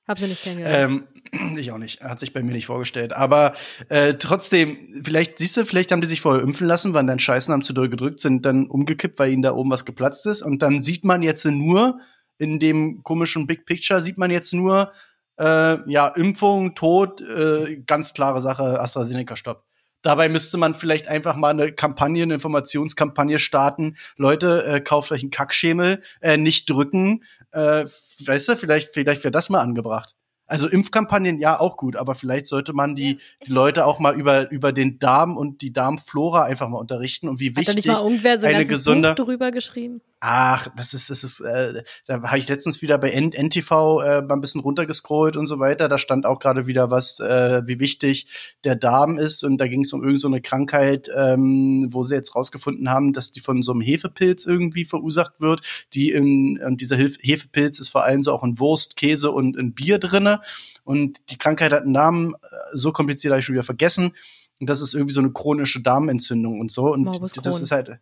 [0.08, 1.06] Hab sie nicht kennengelernt.
[1.34, 2.02] Ähm, ich auch nicht.
[2.02, 3.14] Hat sich bei mir nicht vorgestellt.
[3.14, 3.54] Aber
[3.90, 7.54] äh, trotzdem, vielleicht, siehst du, vielleicht haben die sich vorher impfen lassen, waren dann Scheißen,
[7.54, 10.42] haben zu doll gedrückt, sind dann umgekippt, weil ihnen da oben was geplatzt ist.
[10.42, 12.00] Und dann sieht man jetzt nur,
[12.38, 14.92] in dem komischen Big Picture, sieht man jetzt nur,
[15.40, 19.67] äh, ja, Impfung, Tod, äh, ganz klare Sache, AstraZeneca-Stopp.
[20.08, 23.98] Dabei müsste man vielleicht einfach mal eine Kampagne, eine Informationskampagne starten.
[24.16, 27.26] Leute, äh, kauft euch einen Kackschemel, äh, nicht drücken.
[27.52, 27.84] Äh,
[28.24, 30.16] weißt du, vielleicht, vielleicht wäre das mal angebracht.
[30.46, 34.50] Also Impfkampagnen ja auch gut, aber vielleicht sollte man die, die Leute auch mal über,
[34.50, 37.88] über den Darm und die Darmflora einfach mal unterrichten und wie Hat da wichtig nicht
[37.88, 40.00] mal irgendwer so ein eine gesunde- Buch drüber geschrieben?
[40.20, 44.22] Ach, das ist, das ist, äh, da habe ich letztens wieder bei N NTV äh,
[44.24, 45.88] mal ein bisschen runtergescrollt und so weiter.
[45.88, 49.44] Da stand auch gerade wieder was, äh, wie wichtig der Darm ist.
[49.44, 53.14] Und da ging es um irgendeine so eine Krankheit, ähm, wo sie jetzt rausgefunden haben,
[53.14, 55.62] dass die von so einem Hefepilz irgendwie verursacht wird.
[55.94, 59.56] Die in, und dieser Hilf Hefepilz ist vor allem so auch in Wurst, Käse und
[59.56, 60.42] in Bier drinne.
[60.84, 62.38] Und die Krankheit hat einen Namen, äh,
[62.74, 64.14] so kompliziert habe ich schon wieder vergessen.
[64.60, 66.92] Und das ist irgendwie so eine chronische Darmentzündung und so.
[66.92, 67.64] Und Morbus das Crohn.
[67.64, 68.00] ist halt.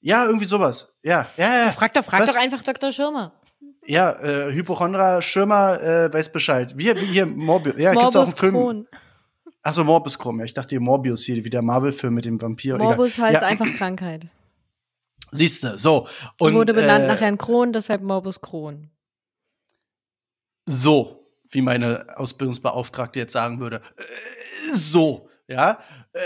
[0.00, 0.96] Ja, irgendwie sowas.
[1.02, 1.72] Ja, ja, ja.
[1.72, 2.32] Frag doch, frag Was?
[2.32, 2.92] doch einfach Dr.
[2.92, 3.32] Schirmer.
[3.86, 6.74] Ja, äh, Hypochondra Schirmer äh, weiß Bescheid.
[6.76, 7.76] Wie, wie hier Morbius.
[7.78, 8.54] Ja, gibt's auch einen Morbus Film.
[8.54, 8.88] Crohn.
[9.62, 10.38] Achso, Morbus Crohn.
[10.38, 12.76] Ja, ich dachte hier Morbius hier, wie der Marvel-Film mit dem Vampir.
[12.78, 14.26] Morbus heißt ja, einfach Krankheit.
[15.32, 16.08] Siehste, so.
[16.38, 18.90] Und, Wurde benannt äh, nach Herrn Krohn, deshalb Morbus Crohn.
[20.66, 23.76] So, wie meine Ausbildungsbeauftragte jetzt sagen würde.
[23.96, 25.78] Äh, so, ja,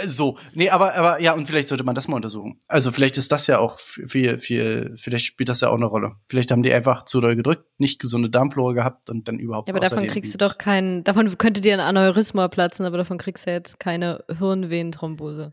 [0.04, 0.36] so.
[0.54, 2.58] Nee, aber, aber ja, und vielleicht sollte man das mal untersuchen.
[2.68, 6.16] Also vielleicht ist das ja auch viel, viel, vielleicht spielt das ja auch eine Rolle.
[6.28, 9.74] Vielleicht haben die einfach zu doll gedrückt, nicht gesunde Darmflora gehabt und dann überhaupt Ja,
[9.74, 13.46] aber davon kriegst du doch keinen, davon könnte dir ein Aneurysma platzen, aber davon kriegst
[13.46, 15.52] du jetzt keine Hirnvenenthrombose.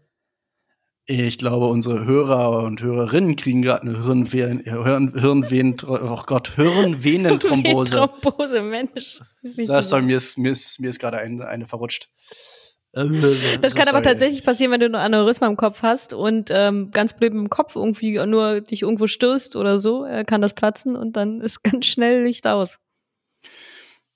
[1.09, 7.95] Ich glaube, unsere Hörer und Hörerinnen kriegen gerade eine Hirnvenen, Hirn, Hirnvenen, oh Gott, Hirnvenenthrombose.
[8.21, 9.21] Thrombose, Mensch.
[9.41, 12.09] Sag, so sorry, mir ist, mir ist, mir ist gerade eine, eine verrutscht.
[13.61, 17.13] das kann aber tatsächlich passieren, wenn du ein Aneurysma im Kopf hast und ähm, ganz
[17.13, 21.15] blöd im Kopf irgendwie nur dich irgendwo stößt oder so, äh, kann das platzen und
[21.15, 22.79] dann ist ganz schnell Licht aus.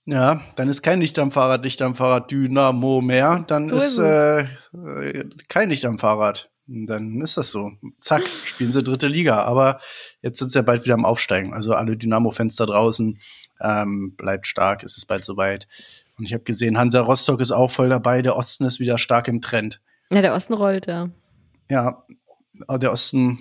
[0.06, 3.46] Ja, dann ist kein Licht am Fahrrad, Licht am Fahrrad Dynamo mehr.
[3.48, 4.46] Dann so ist, ist äh,
[5.48, 6.51] kein Licht am Fahrrad.
[6.74, 7.72] Dann ist das so.
[8.00, 9.44] Zack, spielen sie dritte Liga.
[9.44, 9.80] Aber
[10.22, 11.54] jetzt sind sie ja bald wieder am Aufsteigen.
[11.54, 13.20] Also alle Dynamo-Fans da draußen,
[13.60, 15.68] ähm, bleibt stark, ist es bald soweit.
[16.18, 18.22] Und ich habe gesehen, Hansa Rostock ist auch voll dabei.
[18.22, 19.82] Der Osten ist wieder stark im Trend.
[20.12, 21.10] Ja, der Osten rollt, ja.
[21.70, 22.04] Ja,
[22.70, 23.40] der Osten,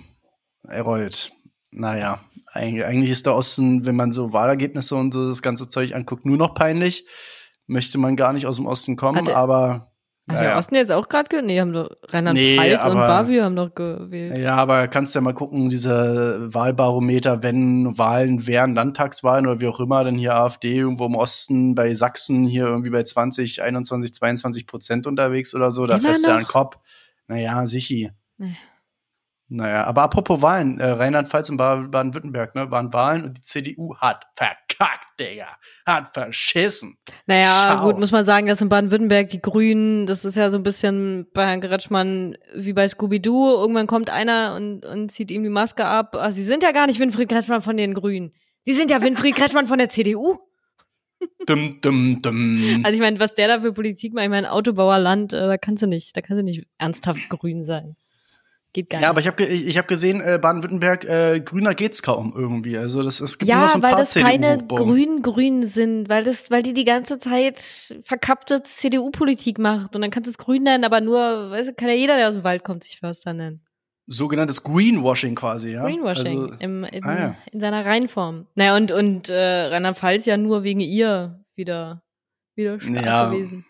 [0.67, 1.31] er rollt.
[1.71, 2.19] Naja,
[2.53, 6.37] eigentlich ist der Osten, wenn man so Wahlergebnisse und so das ganze Zeug anguckt, nur
[6.37, 7.05] noch peinlich.
[7.67, 9.90] Möchte man gar nicht aus dem Osten kommen, der, aber.
[10.31, 10.49] Hat naja.
[10.49, 11.45] der Osten jetzt auch gerade gewählt?
[11.45, 14.37] Nee, haben doch Rheinland-Pfalz nee, und Bavü haben doch gewählt.
[14.37, 19.79] Ja, aber kannst ja mal gucken, diese Wahlbarometer, wenn Wahlen wären, Landtagswahlen oder wie auch
[19.79, 24.67] immer, dann hier AfD irgendwo im Osten bei Sachsen hier irgendwie bei 20, 21, 22
[24.67, 26.77] Prozent unterwegs oder so, da fährst du ja an Kopf.
[27.27, 28.11] Naja, sichi.
[28.37, 28.55] Nee.
[29.53, 34.23] Naja, aber apropos Wahlen, äh, Rheinland-Pfalz und Baden-Württemberg, ne, waren Wahlen und die CDU hat
[34.33, 35.57] verkackt, Digga.
[35.85, 36.97] Hat verschissen.
[37.25, 37.87] Naja, Schau.
[37.87, 41.27] gut, muss man sagen, dass in Baden-Württemberg die Grünen, das ist ja so ein bisschen
[41.33, 43.57] bei Herrn Gretschmann wie bei Scooby-Doo.
[43.59, 46.15] Irgendwann kommt einer und, und zieht ihm die Maske ab.
[46.17, 48.31] Ach, sie sind ja gar nicht Winfried Kretschmann von den Grünen.
[48.63, 50.37] Sie sind ja Winfried Kretschmann von der CDU.
[51.45, 52.81] Dum, dum, dum.
[52.83, 55.83] Also ich meine, was der da für Politik macht, ich meine, Autobauerland, äh, da kannst
[55.83, 57.95] du nicht, da kannst du nicht ernsthaft grün sein.
[58.73, 59.09] Geht gar ja, nicht.
[59.09, 62.77] aber ich habe ich, ich hab gesehen, äh, Baden-Württemberg, äh, grüner geht's kaum irgendwie.
[62.77, 66.23] Also das es gibt ja, nur so ein weil paar das keine grün-grün sind, weil
[66.23, 70.63] das, weil die die ganze Zeit verkappte CDU-Politik macht und dann kannst du es grün
[70.63, 73.33] nennen, aber nur, weißt du, kann ja jeder, der aus dem Wald kommt, sich Förster
[73.33, 73.61] nennen.
[74.07, 75.83] Sogenanntes Greenwashing quasi, ja.
[75.83, 77.35] Greenwashing also, im, im, ah, ja.
[77.51, 78.47] in seiner Reinform.
[78.55, 82.03] Naja, und, und äh, Rheinland-Pfalz ja nur wegen ihr wieder,
[82.55, 83.29] wieder stark ja.
[83.29, 83.65] gewesen.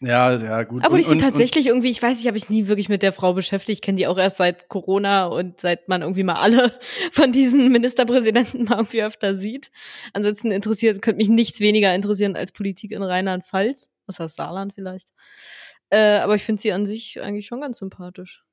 [0.00, 0.84] Ja, ja, gut.
[0.84, 3.12] Aber ich sie tatsächlich und, irgendwie, ich weiß nicht, habe ich nie wirklich mit der
[3.12, 3.78] Frau beschäftigt.
[3.78, 6.78] Ich kenne die auch erst seit Corona und seit man irgendwie mal alle
[7.12, 9.70] von diesen Ministerpräsidenten mal irgendwie öfter sieht.
[10.12, 13.90] Ansonsten interessiert, könnte mich nichts weniger interessieren als Politik in Rheinland-Pfalz.
[14.06, 15.08] Was heißt Saarland vielleicht.
[15.90, 18.44] Äh, aber ich finde sie an sich eigentlich schon ganz sympathisch.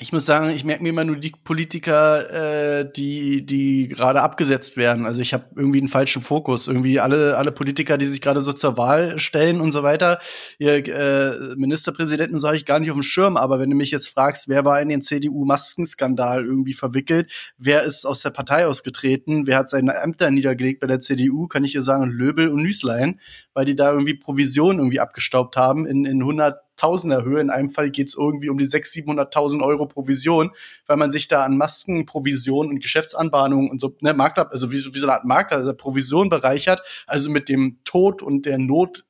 [0.00, 4.76] Ich muss sagen, ich merke mir immer nur die Politiker, äh, die die gerade abgesetzt
[4.76, 5.06] werden.
[5.06, 6.68] Also ich habe irgendwie einen falschen Fokus.
[6.68, 10.18] Irgendwie alle alle Politiker, die sich gerade so zur Wahl stellen und so weiter.
[10.58, 13.36] Ihr äh, Ministerpräsidenten so ich gar nicht auf dem Schirm.
[13.36, 18.06] Aber wenn du mich jetzt fragst, wer war in den CDU-Maskenskandal irgendwie verwickelt, wer ist
[18.06, 21.82] aus der Partei ausgetreten, wer hat seine Ämter niedergelegt bei der CDU, kann ich dir
[21.82, 23.20] sagen, Löbel und Nüßlein,
[23.52, 27.40] weil die da irgendwie Provisionen irgendwie abgestaubt haben in in 100 Tausender Höhe.
[27.40, 30.52] In einem Fall geht es irgendwie um die 600.000, 700.000 Euro Provision,
[30.86, 34.76] weil man sich da an Masken, Provision und Geschäftsanbahnungen und so, ne, Makler, also wie,
[34.76, 39.04] wie so eine Art Makler, also Provision bereichert, also mit dem Tod und der Not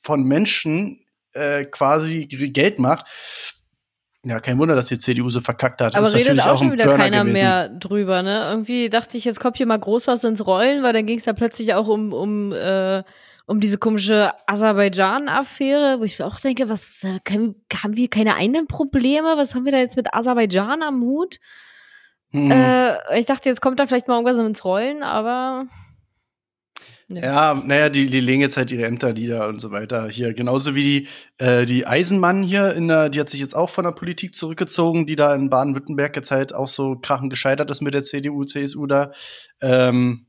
[0.00, 3.06] von Menschen äh, quasi Geld macht.
[4.22, 5.96] Ja, kein Wunder, dass die CDU so verkackt hat.
[5.96, 7.42] Aber das redet auch schon wieder Burner keiner gewesen.
[7.42, 8.50] mehr drüber, ne?
[8.50, 11.24] Irgendwie dachte ich, jetzt kommt hier mal groß was ins Rollen, weil dann ging es
[11.24, 13.02] ja plötzlich auch um, um äh,
[13.50, 18.68] um diese komische Aserbaidschan-Affäre, wo ich auch denke, was äh, können, haben wir keine eigenen
[18.68, 19.32] Probleme?
[19.36, 21.40] Was haben wir da jetzt mit Aserbaidschan am Hut?
[22.30, 22.48] Hm.
[22.48, 25.66] Äh, ich dachte, jetzt kommt da vielleicht mal irgendwas ins Rollen, aber.
[27.08, 27.22] Ne.
[27.22, 30.32] Ja, naja, die, die legen jetzt halt ihre Ämter nieder und so weiter hier.
[30.32, 33.84] Genauso wie die, äh, die Eisenmann hier in der, die hat sich jetzt auch von
[33.84, 37.94] der Politik zurückgezogen, die da in Baden-Württemberg jetzt halt auch so krachend gescheitert ist mit
[37.94, 39.10] der CDU, CSU da.
[39.60, 40.26] Ähm,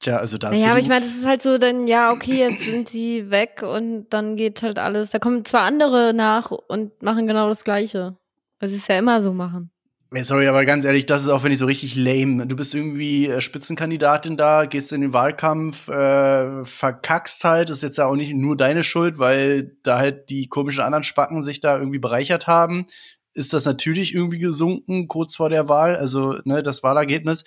[0.00, 0.52] Tja, also da.
[0.52, 3.62] Ja, aber ich meine, das ist halt so, dann, ja, okay, jetzt sind sie weg
[3.62, 5.10] und dann geht halt alles.
[5.10, 8.16] Da kommen zwar andere nach und machen genau das Gleiche.
[8.60, 9.70] Weil sie es ja immer so machen.
[10.10, 12.46] Sorry, aber ganz ehrlich, das ist auch, wenn ich so richtig lame.
[12.46, 17.68] Du bist irgendwie äh, Spitzenkandidatin da, gehst in den Wahlkampf, äh, verkackst halt.
[17.68, 21.04] Das ist jetzt ja auch nicht nur deine Schuld, weil da halt die komischen anderen
[21.04, 22.86] Spacken sich da irgendwie bereichert haben.
[23.34, 27.44] Ist das natürlich irgendwie gesunken kurz vor der Wahl, also ne, das Wahlergebnis.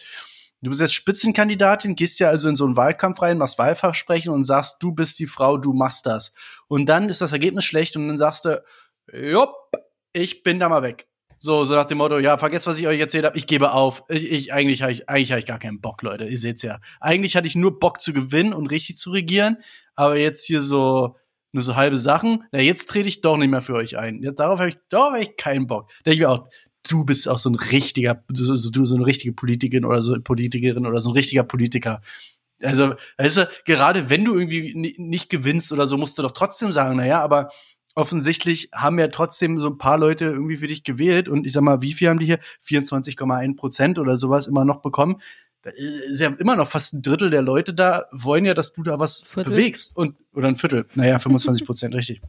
[0.61, 4.43] Du bist jetzt Spitzenkandidatin, gehst ja also in so einen Wahlkampf rein, machst Wahlversprechen und
[4.43, 6.33] sagst, du bist die Frau, du machst das.
[6.67, 8.61] Und dann ist das Ergebnis schlecht und dann sagst du,
[9.11, 9.55] jupp,
[10.13, 11.07] ich bin da mal weg.
[11.39, 14.03] So, so nach dem Motto, ja, vergesst, was ich euch erzählt habe, ich gebe auf.
[14.09, 16.25] Ich, ich eigentlich habe ich, eigentlich hab ich gar keinen Bock, Leute.
[16.25, 16.79] Ihr seht's ja.
[16.99, 19.57] Eigentlich hatte ich nur Bock zu gewinnen und richtig zu regieren,
[19.95, 21.15] aber jetzt hier so
[21.51, 22.43] nur so halbe Sachen.
[22.51, 24.21] Na, jetzt trete ich doch nicht mehr für euch ein.
[24.21, 25.89] Jetzt, darauf habe ich, darauf hab ich keinen Bock.
[26.03, 26.47] Da ich mir auch,
[26.87, 30.85] du bist auch so ein richtiger, du, du so eine richtige Politikerin oder so Politikerin
[30.85, 32.01] oder so ein richtiger Politiker.
[32.61, 36.71] Also, weißt du, gerade wenn du irgendwie nicht gewinnst oder so, musst du doch trotzdem
[36.71, 37.49] sagen, na ja, aber
[37.95, 41.63] offensichtlich haben ja trotzdem so ein paar Leute irgendwie für dich gewählt und ich sag
[41.63, 42.39] mal, wie viel haben die hier?
[42.65, 45.21] 24,1 Prozent oder sowas immer noch bekommen.
[45.63, 48.81] Da ist ja immer noch fast ein Drittel der Leute da, wollen ja, dass du
[48.81, 49.51] da was Viertel.
[49.51, 50.87] bewegst und, oder ein Viertel.
[50.95, 52.21] Naja, 25 Prozent, richtig.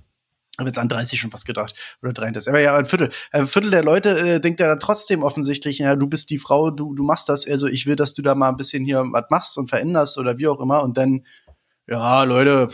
[0.58, 1.78] Habe jetzt an 30 schon was gedacht.
[2.02, 2.50] Oder 33.
[2.50, 3.10] Aber ja, ein Viertel.
[3.30, 6.70] Ein Viertel der Leute äh, denkt ja dann trotzdem offensichtlich, ja, du bist die Frau,
[6.70, 7.46] du, du machst das.
[7.46, 10.38] Also ich will, dass du da mal ein bisschen hier was machst und veränderst oder
[10.38, 10.82] wie auch immer.
[10.82, 11.26] Und dann,
[11.86, 12.68] ja, Leute,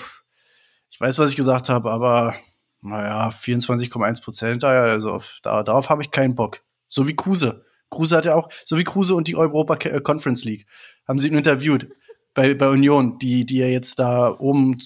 [0.90, 2.34] ich weiß, was ich gesagt habe, aber
[2.80, 6.60] naja, 24,1 Prozent, also da, darauf habe ich keinen Bock.
[6.88, 7.64] So wie Kruse.
[7.90, 10.66] Kruse hat ja auch, so wie Kruse und die Europa äh, Conference League,
[11.06, 11.88] haben sie ihn interviewt
[12.34, 14.78] bei, bei Union, die, die ja jetzt da oben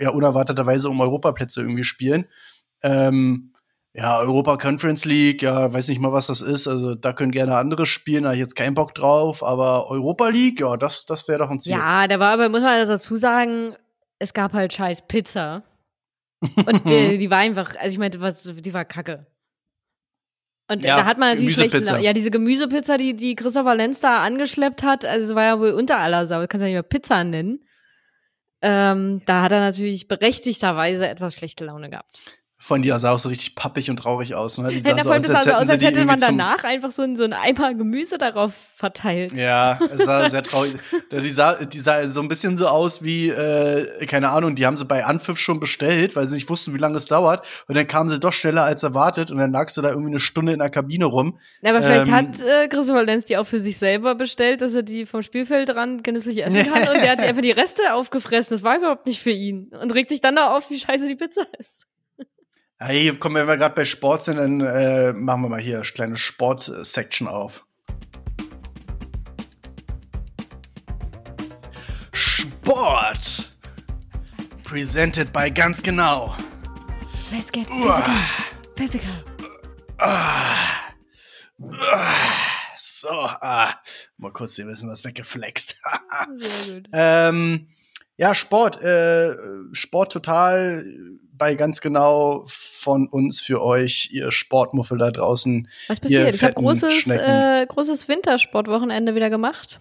[0.00, 2.26] ja unerwarteterweise um Europaplätze irgendwie spielen.
[2.82, 3.52] Ähm,
[3.92, 6.68] ja, Europa Conference League, ja, weiß nicht mal, was das ist.
[6.68, 9.42] Also da können gerne andere spielen, da habe ich jetzt keinen Bock drauf.
[9.42, 11.72] Aber Europa League, ja, das, das wäre doch ein Ziel.
[11.72, 13.74] Ja, da war aber, muss man dazu sagen,
[14.18, 15.64] es gab halt scheiß Pizza.
[16.40, 19.26] Und die, die war einfach, also ich meinte, was, die war kacke.
[20.68, 24.22] Und ja, da hat man natürlich schlecht, ja, diese Gemüsepizza, die, die Christopher Lenz da
[24.22, 26.40] angeschleppt hat, also war ja wohl unter aller Sau.
[26.40, 27.64] Du kannst ja nicht mehr Pizza nennen.
[28.62, 32.20] Ähm, da hat er natürlich berechtigterweise etwas schlechte Laune gehabt
[32.62, 34.58] von dir sah auch so richtig pappig und traurig aus.
[34.58, 34.68] Ne?
[34.68, 37.24] Die sah ja, so aus, als, aus, als hätte man danach einfach so, ein, so
[37.24, 39.32] ein Eimer Gemüse darauf verteilt.
[39.32, 40.74] Ja, es sah sehr traurig.
[41.10, 44.76] Die sah, die sah so ein bisschen so aus wie, äh, keine Ahnung, die haben
[44.76, 47.46] sie bei Anpfiff schon bestellt, weil sie nicht wussten, wie lange es dauert.
[47.66, 50.20] Und dann kamen sie doch schneller als erwartet und dann lag sie da irgendwie eine
[50.20, 51.38] Stunde in der Kabine rum.
[51.62, 54.74] Ja, aber vielleicht ähm, hat äh, Christopher Lenz die auch für sich selber bestellt, dass
[54.74, 56.88] er die vom Spielfeld dran genüsslich essen kann.
[56.94, 58.54] und der hat einfach die Reste aufgefressen.
[58.54, 59.70] Das war überhaupt nicht für ihn.
[59.80, 61.86] Und regt sich dann da auf, wie scheiße die Pizza ist.
[62.82, 65.84] Hey, komm, wenn wir gerade bei Sport sind, dann äh, machen wir mal hier eine
[65.84, 67.66] kleine Sport-Section auf.
[72.10, 73.50] Sport!
[74.64, 76.34] Presented by ganz genau.
[77.30, 78.14] Let's get physical.
[78.74, 79.10] Physical.
[79.98, 80.94] Ah.
[81.82, 82.14] Ah.
[82.76, 83.74] So, ah.
[84.16, 85.76] mal kurz hier wissen, was weggeflext.
[86.38, 86.88] Sehr gut.
[86.94, 87.68] ähm,
[88.16, 88.80] ja, Sport.
[88.80, 89.36] Äh,
[89.72, 90.82] Sport total
[91.40, 95.68] bei ganz genau von uns für euch, ihr Sportmuffel da draußen.
[95.88, 96.34] Was passiert?
[96.34, 99.80] Ich habe großes, äh, großes Wintersportwochenende wieder gemacht.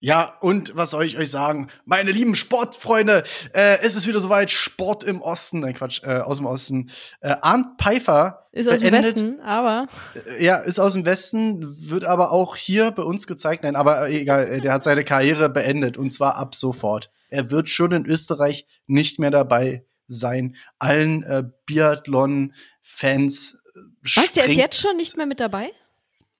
[0.00, 1.68] Ja, und was soll ich euch sagen?
[1.86, 3.22] Meine lieben Sportfreunde,
[3.54, 4.50] äh, es ist wieder soweit.
[4.50, 6.90] Sport im Osten, nein Quatsch, äh, aus dem Osten.
[7.22, 9.86] Äh, Arndt Pfeiffer ist aus beendet, dem Westen, aber
[10.38, 13.62] äh, ja, ist aus dem Westen, wird aber auch hier bei uns gezeigt.
[13.62, 17.10] Nein, aber egal, äh, der hat seine Karriere beendet und zwar ab sofort.
[17.30, 20.56] Er wird schon in Österreich nicht mehr dabei sein.
[20.78, 23.54] Allen äh, Biathlon-Fans.
[23.54, 23.78] Äh,
[24.16, 25.70] Was, der ist jetzt schon nicht mehr mit dabei?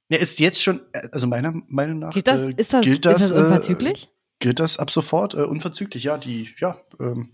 [0.09, 2.13] Er ist jetzt schon, äh, also meiner Meinung nach.
[2.13, 4.05] Gilt das, äh, ist das, gilt das, ist das unverzüglich?
[4.05, 4.09] Äh,
[4.41, 6.19] gilt das ab sofort äh, unverzüglich, ja.
[6.19, 7.33] Die, ja, ähm,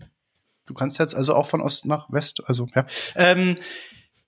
[0.65, 2.85] du kannst jetzt also auch von Ost nach West, also ja.
[3.15, 3.55] Ähm,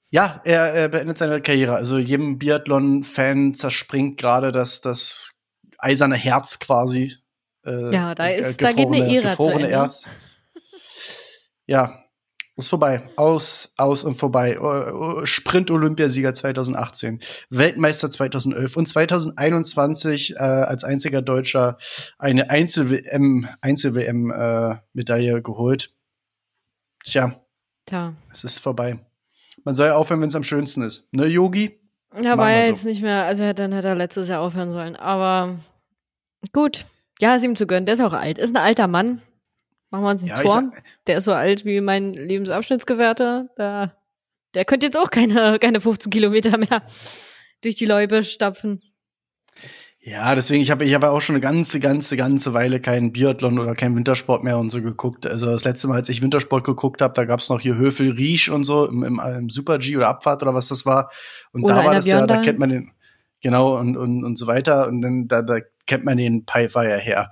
[0.10, 1.74] ja, er, er beendet seine Karriere.
[1.74, 5.40] Also jedem Biathlon-Fan zerspringt gerade das, das
[5.80, 7.16] eiserne Herz quasi.
[7.66, 9.70] Äh, ja, da ist, da geht eine Ära zu Ende.
[9.70, 10.08] Herz.
[11.66, 12.04] Ja,
[12.56, 13.10] ist vorbei.
[13.16, 14.60] Aus, aus und vorbei.
[15.24, 21.78] Sprint-Olympiasieger 2018, Weltmeister 2011 und 2021 äh, als einziger Deutscher
[22.20, 25.96] eine Einzel-WM Einzel äh, Medaille geholt.
[27.04, 27.44] Tja,
[27.86, 29.00] Tja, es ist vorbei.
[29.64, 31.08] Man soll ja aufhören, wenn es am schönsten ist.
[31.12, 31.80] Ne, Yogi?
[32.22, 32.70] Ja, war ja so.
[32.70, 34.96] jetzt nicht mehr, also dann hätte er letztes Jahr aufhören sollen.
[34.96, 35.58] Aber
[36.52, 36.86] gut.
[37.20, 37.86] Ja, ist ihm zu gönnen.
[37.86, 38.38] Der ist auch alt.
[38.38, 39.22] Ist ein alter Mann.
[39.94, 40.72] Machen wir uns nichts ja, vor.
[41.06, 43.50] Der ist so alt wie mein Lebensabschnittsgewärter.
[43.56, 43.94] Da,
[44.56, 46.82] der könnte jetzt auch keine, keine 15 Kilometer mehr
[47.62, 48.82] durch die Läube stapfen.
[50.00, 53.60] Ja, deswegen, ich habe ich hab auch schon eine ganze, ganze, ganze Weile keinen Biathlon
[53.60, 55.28] oder keinen Wintersport mehr und so geguckt.
[55.28, 58.50] Also das letzte Mal, als ich Wintersport geguckt habe, da gab's noch hier Höfel, Riesch
[58.50, 61.12] und so im, im, im Super G oder Abfahrt oder was das war.
[61.52, 62.92] Und oder da war das ja, da kennt man den,
[63.42, 64.88] genau, und, und, und so weiter.
[64.88, 67.32] Und dann da, da kennt man den Pfeiffer ja her.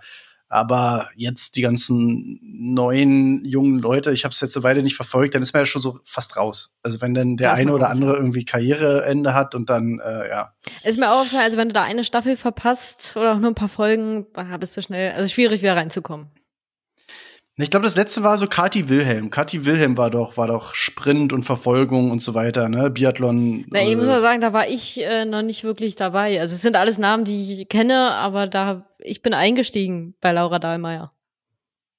[0.54, 5.34] Aber jetzt die ganzen neuen jungen Leute, ich habe es jetzt eine Weile nicht verfolgt,
[5.34, 6.76] dann ist man ja schon so fast raus.
[6.84, 7.94] Also wenn dann der eine oder raus.
[7.94, 10.54] andere irgendwie Karriereende hat und dann, äh, ja.
[10.84, 13.70] Ist mir auch also wenn du da eine Staffel verpasst oder auch nur ein paar
[13.70, 14.26] Folgen,
[14.60, 16.28] bist du schnell, also schwierig wieder reinzukommen.
[17.58, 19.30] Ich glaube, das letzte war so Kati Wilhelm.
[19.30, 22.90] Kati Wilhelm war doch, war doch Sprint und Verfolgung und so weiter, ne?
[22.90, 23.66] Biathlon.
[23.70, 26.40] Na, ich muss mal sagen, da war ich äh, noch nicht wirklich dabei.
[26.40, 30.60] Also es sind alles Namen, die ich kenne, aber da ich bin eingestiegen bei Laura
[30.60, 31.14] Dahlmeier.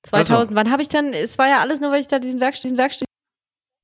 [0.04, 0.54] 2000, also.
[0.54, 2.78] wann habe ich denn, es war ja alles nur, weil ich da diesen Werkstatt, diesen
[2.78, 3.06] Werkstatt,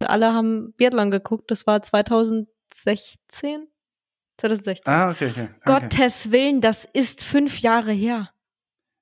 [0.04, 2.48] alle haben Biathlon geguckt, das war 2016?
[4.38, 4.92] 2016.
[4.92, 5.48] Ah, okay, okay.
[5.56, 5.60] okay.
[5.64, 8.30] Gottes Willen, das ist fünf Jahre her.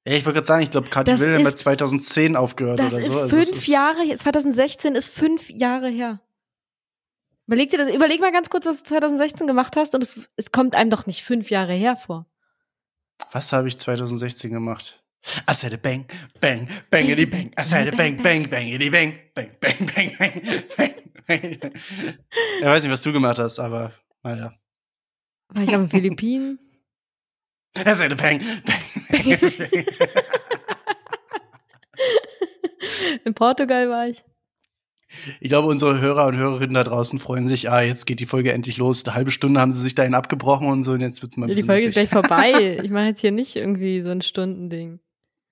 [0.07, 2.97] Ja, ich wollte gerade sagen, ich glaube, Kathi Wilhelm hat 2010 aufgehört oder so.
[2.97, 6.21] Das ist also fünf ist Jahre, 2016 ist fünf Jahre her.
[7.47, 10.53] Überleg dir das, überleg mal ganz kurz, was du 2016 gemacht hast und es, es
[10.53, 12.27] kommt einem doch nicht fünf Jahre her vor.
[13.33, 15.03] Was habe ich 2016 gemacht?
[15.49, 16.07] I said a bang,
[16.41, 17.53] bang, bangity bang.
[17.59, 20.95] I said a bang, bang, bangity bang, bang, bang, bang, bang,
[21.27, 21.73] bang.
[22.61, 24.53] ich weiß nicht, was du gemacht hast, aber naja.
[25.49, 26.59] War ich auf den Philippinen?
[27.75, 28.41] Das ist eine Peng.
[29.09, 29.39] Peng.
[33.25, 34.25] In Portugal war ich.
[35.41, 38.53] Ich glaube, unsere Hörer und Hörerinnen da draußen freuen sich, ah, jetzt geht die Folge
[38.53, 39.05] endlich los.
[39.05, 41.49] Eine halbe Stunde haben sie sich dahin abgebrochen und so, und jetzt wird's mal ein
[41.49, 42.11] Die bisschen Folge ist lustig.
[42.11, 42.79] gleich vorbei.
[42.83, 45.01] Ich mache jetzt hier nicht irgendwie so ein Stundending.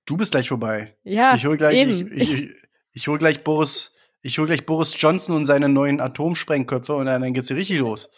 [0.06, 0.96] Du bist gleich vorbei.
[1.04, 2.12] Ja, ich hol gleich, eben.
[2.12, 2.50] ich, ich, ich,
[2.92, 7.32] ich hol gleich Boris, ich hol gleich Boris Johnson und seine neuen Atomsprengköpfe und dann,
[7.32, 8.10] geht's hier richtig los.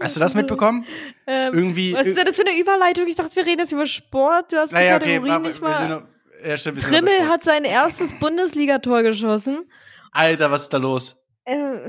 [0.00, 0.84] Hast du das mitbekommen?
[1.26, 1.92] Ähm, Irgendwie.
[1.92, 3.06] was ist denn das für eine Überleitung?
[3.06, 4.52] Ich dachte, wir reden jetzt über Sport.
[4.52, 6.06] Du hast die naja, okay, Kategorie aber, nicht mal.
[6.44, 9.64] Ja, stimmt, Trimmel hat sein erstes Bundesligator geschossen.
[10.12, 11.24] Alter, was ist da los?
[11.44, 11.88] Äh,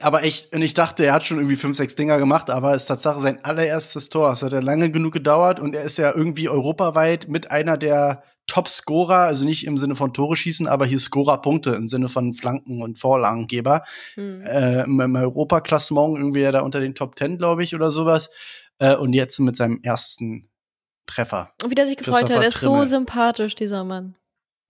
[0.00, 2.82] Aber echt, und ich dachte, er hat schon irgendwie fünf, sechs Dinger gemacht, aber es
[2.82, 4.32] ist Tatsache sein allererstes Tor.
[4.32, 8.24] Es hat ja lange genug gedauert und er ist ja irgendwie europaweit mit einer der
[8.46, 12.82] Top-Scorer, also nicht im Sinne von Tore schießen, aber hier Scorer-Punkte im Sinne von Flanken
[12.82, 13.82] und Vorlagengeber.
[14.14, 14.40] hm.
[14.42, 18.30] Äh, Im im Europaklassement irgendwie ja da unter den Top Ten, glaube ich, oder sowas.
[18.78, 20.50] Äh, und jetzt mit seinem ersten
[21.06, 21.52] Treffer.
[21.62, 22.86] Und wie der sich gefreut hat, der ist so Trimmel.
[22.86, 24.16] sympathisch, dieser Mann.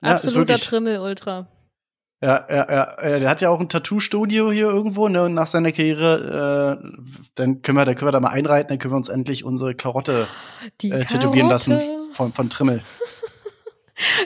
[0.03, 1.49] Ja, Absoluter Trimmel-Ultra.
[2.23, 5.25] Ja, ja, ja, der hat ja auch ein Tattoo-Studio hier irgendwo, ne?
[5.25, 8.79] Und nach seiner Karriere, äh, dann können wir, da können wir da mal einreiten, dann
[8.79, 10.27] können wir uns endlich unsere Karotte
[10.83, 11.81] äh, tätowieren lassen
[12.13, 12.83] von, von Trimmel.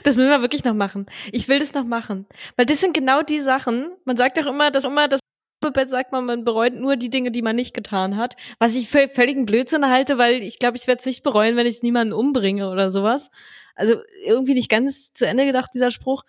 [0.03, 1.05] Das müssen wir wirklich noch machen.
[1.31, 2.27] Ich will das noch machen.
[2.57, 3.91] Weil das sind genau die Sachen.
[4.07, 5.21] Man sagt doch immer, dass immer das
[5.61, 8.37] Bett sagt man, man bereut nur die Dinge, die man nicht getan hat.
[8.59, 11.67] Was ich für völligen Blödsinn halte, weil ich glaube, ich werde es nicht bereuen, wenn
[11.67, 13.31] ich niemanden umbringe oder sowas.
[13.75, 16.25] Also irgendwie nicht ganz zu Ende gedacht, dieser Spruch.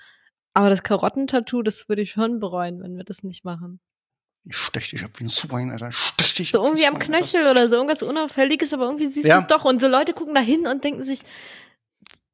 [0.54, 3.80] Aber das Karottentattoo, das würde ich schon bereuen, wenn wir das nicht machen.
[4.46, 5.89] Ich stech dich ab wie ein Swine, Alter.
[5.89, 9.28] Ich stech dich So irgendwie am Knöchel das- oder so, irgendwas Unauffälliges, aber irgendwie siehst
[9.28, 9.36] Ja.
[9.38, 9.63] du es doch.
[9.65, 11.22] Und so Leute gucken da hin und denken sich,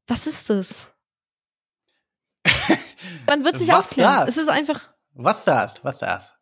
[0.07, 0.87] was ist das?
[3.27, 4.25] Man wird sich Was aufklären.
[4.25, 4.29] das?
[4.29, 4.89] Es ist einfach.
[5.13, 5.83] Was das?
[5.83, 6.33] Was das?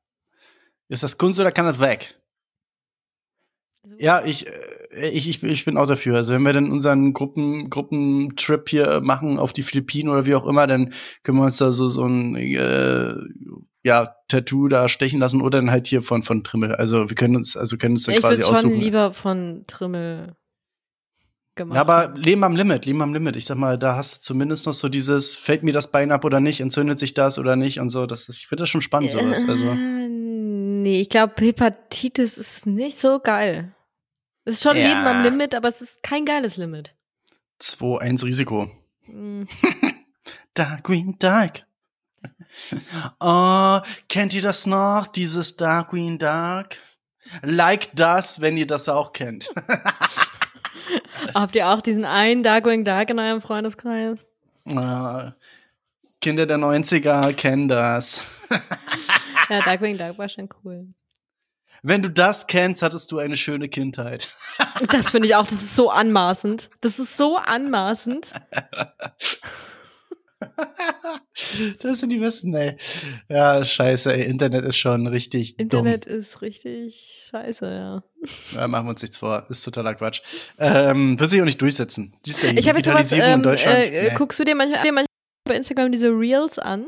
[0.93, 2.21] Ist das Kunst oder kann das weg?
[3.97, 6.17] Ja, ich, äh, ich, ich, ich bin auch dafür.
[6.17, 10.45] Also wenn wir dann unseren Gruppen, Gruppentrip hier machen auf die Philippinen oder wie auch
[10.45, 13.15] immer, dann können wir uns da so, so ein äh,
[13.83, 16.75] ja, Tattoo da stechen lassen oder dann halt hier von, von Trimmel.
[16.75, 18.79] Also wir können uns, also können uns dann ich quasi würde schon aussuchen.
[18.79, 20.35] lieber von Trimmel
[21.55, 21.75] gemacht.
[21.75, 23.35] Ja, aber Leben am Limit, Leben am Limit.
[23.35, 26.23] Ich sag mal, da hast du zumindest noch so dieses, fällt mir das Bein ab
[26.23, 28.05] oder nicht, entzündet sich das oder nicht und so.
[28.05, 29.43] Das ist, ich finde das schon spannend, sowas.
[29.49, 29.75] Also.
[30.83, 33.73] Nee, ich glaube, Hepatitis ist nicht so geil.
[34.43, 34.87] Es ist schon Ja.
[34.87, 36.93] Leben am Limit, aber es ist kein geiles Limit.
[37.61, 38.69] 2-1 Risiko.
[39.05, 39.47] Hm.
[40.53, 41.65] Dark Green Dark.
[43.21, 45.07] Oh, kennt ihr das noch?
[45.07, 46.79] Dieses Dark Green Dark?
[47.43, 49.49] Like das, wenn ihr das auch kennt.
[51.33, 54.19] Habt ihr auch diesen einen Darkwing Dark in eurem Freundeskreis?
[54.67, 55.31] Ah,
[56.19, 58.25] Kinder der 90er kennen das.
[59.53, 60.87] Ja, Darkwing Dark war schon cool.
[61.81, 64.29] Wenn du das kennst, hattest du eine schöne Kindheit.
[64.89, 66.69] Das finde ich auch, das ist so anmaßend.
[66.81, 68.33] Das ist so anmaßend.
[71.79, 72.75] Das sind die besten, ey.
[73.29, 74.25] Ja, scheiße, ey.
[74.25, 78.03] Internet ist schon richtig Internet ist richtig scheiße, ja.
[78.19, 78.29] dumm.
[78.51, 79.45] Ja, machen wir uns nichts vor.
[79.49, 80.21] Ist totaler Quatsch.
[80.59, 82.13] Ähm, wird sich auch nicht durchsetzen.
[82.25, 83.77] Siehst du, Ich habe jetzt sowas, ähm, in Deutschland.
[83.77, 84.15] äh, nee.
[84.15, 85.05] guckst du dir manchmal, dir manchmal
[85.47, 86.87] bei Instagram diese Reels an?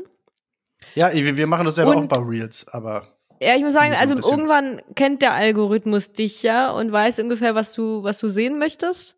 [0.96, 3.06] Ja, wir, machen das selber Und- auch bei Reels, aber
[3.40, 7.54] Ja, ich muss sagen, So also irgendwann kennt der Algorithmus dich ja und weiß ungefähr,
[7.54, 9.16] was du, was du sehen möchtest.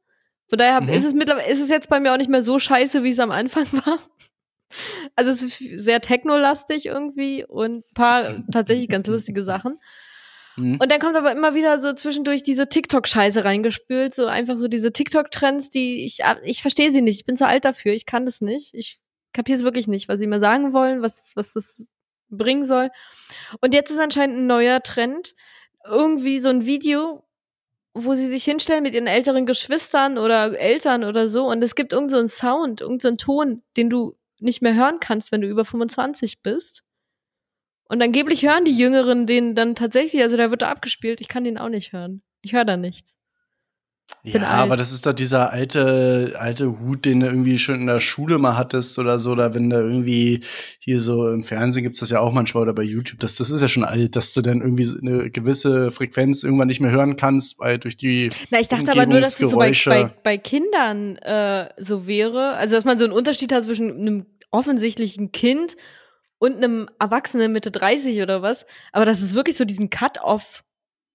[0.49, 0.89] Von daher Mhm.
[0.89, 3.19] ist es mittlerweile, ist es jetzt bei mir auch nicht mehr so scheiße, wie es
[3.21, 3.99] am Anfang war.
[5.17, 9.79] Also es ist sehr technolastig irgendwie und ein paar tatsächlich ganz lustige Sachen.
[10.57, 10.79] hm.
[10.81, 14.93] Und dann kommt aber immer wieder so zwischendurch diese TikTok-Scheiße reingespült, so einfach so diese
[14.93, 17.21] TikTok-Trends, die ich, ich verstehe sie nicht.
[17.21, 18.75] Ich bin zu alt dafür, ich kann das nicht.
[18.75, 19.01] Ich
[19.33, 21.89] kapiere es wirklich nicht, was sie mir sagen wollen, was, was das
[22.29, 22.91] bringen soll.
[23.61, 25.35] Und jetzt ist anscheinend ein neuer Trend.
[25.85, 27.25] Irgendwie so ein Video,
[27.95, 31.47] wo sie sich hinstellen mit ihren älteren Geschwistern oder Eltern oder so.
[31.47, 34.75] Und es gibt irgend so einen Sound, irgend so einen Ton, den du nicht mehr
[34.75, 36.83] hören kannst, wenn du über 25 bist.
[37.89, 41.45] Und angeblich hören die Jüngeren den dann tatsächlich, also der wird da abgespielt, ich kann
[41.45, 42.23] den auch nicht hören.
[42.43, 43.18] Ich höre da nichts.
[44.25, 44.45] Ja, alt.
[44.45, 48.39] aber das ist doch dieser alte, alte Hut, den du irgendwie schon in der Schule
[48.39, 50.43] mal hattest oder so, oder wenn da irgendwie
[50.81, 53.63] hier so im Fernsehen gibt's das ja auch manchmal oder bei YouTube, das, das ist
[53.63, 57.59] ja schon alt, dass du dann irgendwie eine gewisse Frequenz irgendwann nicht mehr hören kannst,
[57.61, 61.17] weil durch die Na, ich dachte aber nur, dass es so bei, bei, bei Kindern
[61.17, 62.55] äh, so wäre.
[62.55, 65.77] Also, dass man so einen Unterschied hat zwischen einem offensichtlichen Kind
[66.39, 68.67] und einem Erwachsenen Mitte 30 oder was.
[68.93, 70.65] Aber dass es wirklich so diesen Cut-Off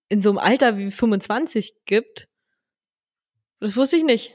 [0.10, 2.28] in so einem Alter wie 25 gibt,
[3.64, 4.34] das wusste ich nicht.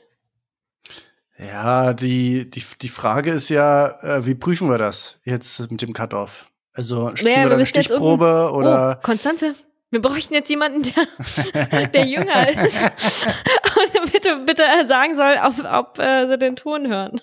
[1.39, 5.93] Ja, die, die, die Frage ist ja, äh, wie prüfen wir das jetzt mit dem
[5.93, 6.51] Cut-Off?
[6.73, 9.55] Also ziehen Ja, wir da eine Stichprobe oder Oh, Konstanze,
[9.91, 15.99] wir bräuchten jetzt jemanden, der, der jünger ist und bitte, bitte sagen soll, ob, ob
[15.99, 17.21] äh, sie den Ton hören.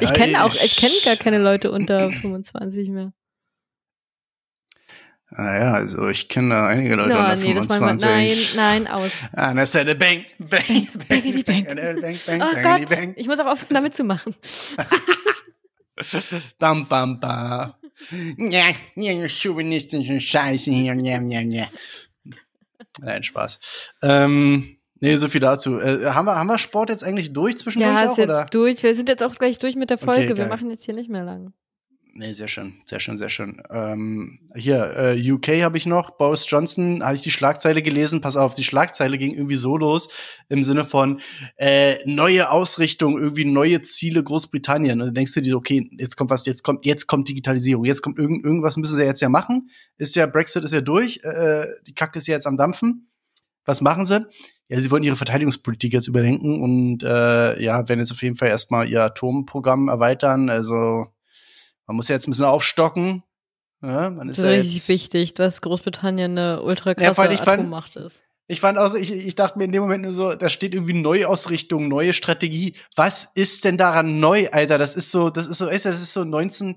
[0.00, 3.12] ich kenne auch, ich kenne gar keine Leute unter 25 mehr.
[5.30, 8.56] Naja, also ich kenne da einige Leute Na, unter nee, das wollen wir, nein, 25.
[8.56, 9.10] nein, aus.
[9.32, 11.64] Ah, das ist ja der Bang, Bang, Bangity Bang.
[11.64, 13.14] Bang, Bang, Bang, Oh Bangity Gott, Bang.
[13.16, 14.34] ich muss auch aufhören, damit zu machen.
[16.58, 17.74] Bam, bam, bam.
[18.38, 21.66] Ja, ja, chauvinistischen Scheiße hier, ja, ja, ja.
[23.00, 23.58] Nein, Spaß.
[24.02, 25.80] Ähm, nee, so viel dazu.
[25.80, 28.46] Äh, haben, wir, haben wir Sport jetzt eigentlich durch zwischendurch Ja, auch, ist jetzt oder?
[28.46, 28.82] durch.
[28.82, 30.28] Wir sind jetzt auch gleich durch mit der Folge.
[30.28, 30.48] Wir geil.
[30.48, 31.52] machen jetzt hier nicht mehr lang.
[32.18, 33.62] Nee, sehr schön, sehr schön, sehr schön.
[33.70, 36.10] Ähm, hier, äh, UK habe ich noch.
[36.10, 38.20] Boris Johnson, habe ich die Schlagzeile gelesen.
[38.20, 40.08] Pass auf, die Schlagzeile ging irgendwie so los
[40.48, 41.20] im Sinne von
[41.58, 45.00] äh, neue Ausrichtung, irgendwie neue Ziele Großbritannien.
[45.00, 48.02] Und dann denkst du dir, okay, jetzt kommt was, jetzt kommt, jetzt kommt Digitalisierung, jetzt
[48.02, 49.70] kommt irgend, irgendwas müssen sie jetzt ja machen.
[49.96, 53.08] Ist ja, Brexit ist ja durch, äh, die Kacke ist ja jetzt am Dampfen.
[53.64, 54.26] Was machen sie?
[54.66, 58.48] Ja, sie wollen ihre Verteidigungspolitik jetzt überdenken und äh, ja, werden jetzt auf jeden Fall
[58.48, 60.50] erstmal ihr Atomprogramm erweitern.
[60.50, 61.06] Also
[61.88, 63.24] man muss ja jetzt ein bisschen aufstocken.
[63.82, 67.22] Ja, man ist Das ist ja richtig jetzt, wichtig, dass Großbritannien eine ultra Ja, krasse
[67.22, 68.22] allem, ich fand- ist.
[68.50, 70.94] Ich fand auch, ich, ich dachte mir in dem Moment nur so, da steht irgendwie
[70.94, 72.74] Neuausrichtung, neue Strategie.
[72.96, 74.78] Was ist denn daran neu, Alter?
[74.78, 76.76] Das ist so, das ist so, das ist so 1960er,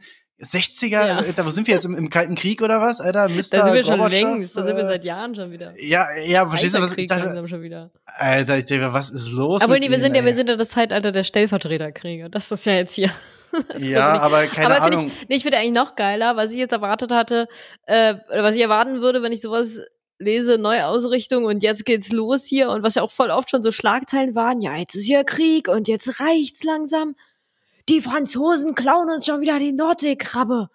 [0.90, 1.46] Ja.
[1.46, 3.30] Wo sind wir jetzt im, im Kalten Krieg oder was, Alter?
[3.30, 3.36] Mr.
[3.52, 5.74] Da sind wir schon längst, da sind wir äh, seit Jahren schon wieder.
[5.82, 7.48] Ja, ja, verstehst du, was ich dachte?
[7.48, 7.90] schon wieder.
[8.06, 9.62] Alter, ich denke, was ist los?
[9.62, 12.30] Aber nee, wir denen, sind ja, wir sind ja das Zeitalter der Stellvertreterkriege.
[12.30, 13.12] Das ist ja jetzt hier.
[13.78, 15.08] Ja, aber keine aber Ahnung.
[15.08, 17.48] ich, nee, ich finde eigentlich noch geiler, was ich jetzt erwartet hatte,
[17.86, 19.80] äh, oder was ich erwarten würde, wenn ich sowas
[20.20, 23.72] lese, Neuausrichtung und jetzt geht's los hier und was ja auch voll oft schon so
[23.72, 27.16] Schlagzeilen waren, ja, jetzt ist hier Krieg und jetzt reicht's langsam.
[27.90, 30.70] Die Franzosen klauen uns schon wieder die Nordseekrabbe.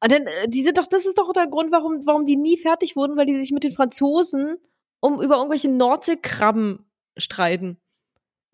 [0.00, 2.58] Und dann, äh, die sind doch, das ist doch der Grund, warum, warum die nie
[2.58, 4.58] fertig wurden, weil die sich mit den Franzosen
[5.00, 6.84] um über irgendwelche Nordseekrabben
[7.16, 7.78] streiten.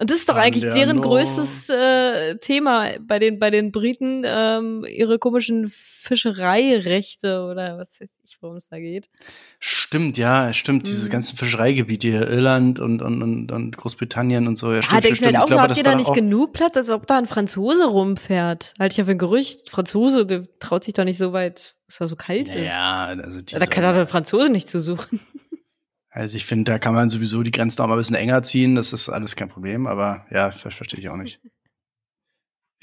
[0.00, 3.50] Und das ist doch An eigentlich der deren Nord- größtes äh, Thema bei den, bei
[3.50, 9.10] den Briten, ähm, ihre komischen Fischereirechte oder was weiß ich, worum es da geht.
[9.58, 10.86] Stimmt, ja, stimmt.
[10.86, 11.10] Dieses Mhm.
[11.10, 14.72] ganze Fischereigebiet hier, Irland und, und, und, und Großbritannien und so.
[14.72, 15.42] Ja, Ah, stimmt, denke stimmt, ich mir halt stimmt.
[15.42, 17.18] auch Ich so, glaube, habt ihr war da doch nicht genug Platz, als ob da
[17.18, 18.72] ein Franzose rumfährt?
[18.78, 22.08] Halte ich auf ein Gerücht, Franzose, der traut sich doch nicht so weit, dass er
[22.08, 22.64] so kalt ist.
[22.64, 25.20] Ja, also die Da kann er der Franzose nicht zu suchen.
[26.10, 28.74] Also ich finde, da kann man sowieso die Grenzen auch mal ein bisschen enger ziehen.
[28.74, 29.86] Das ist alles kein Problem.
[29.86, 31.40] Aber ja, ver- verstehe ich auch nicht.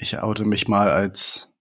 [0.00, 1.52] Ich oute mich mal als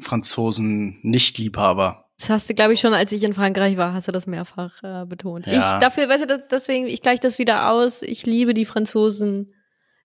[0.00, 2.06] Franzosen-Nicht-Liebhaber.
[2.18, 4.82] Das hast du, glaube ich, schon, als ich in Frankreich war, hast du das mehrfach
[4.82, 5.46] äh, betont.
[5.46, 5.74] Ja.
[5.74, 8.02] Ich dafür, weißt du, das, deswegen, ich gleiche das wieder aus.
[8.02, 9.54] Ich liebe die Franzosen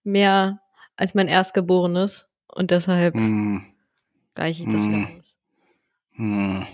[0.04, 0.60] mehr
[0.96, 2.28] als mein Erstgeborenes.
[2.48, 3.64] Und deshalb Hm,
[4.36, 4.90] gleiche ich das Mm.
[4.90, 5.36] wieder aus.
[6.16, 6.66] hm,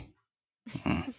[0.83, 1.03] hm.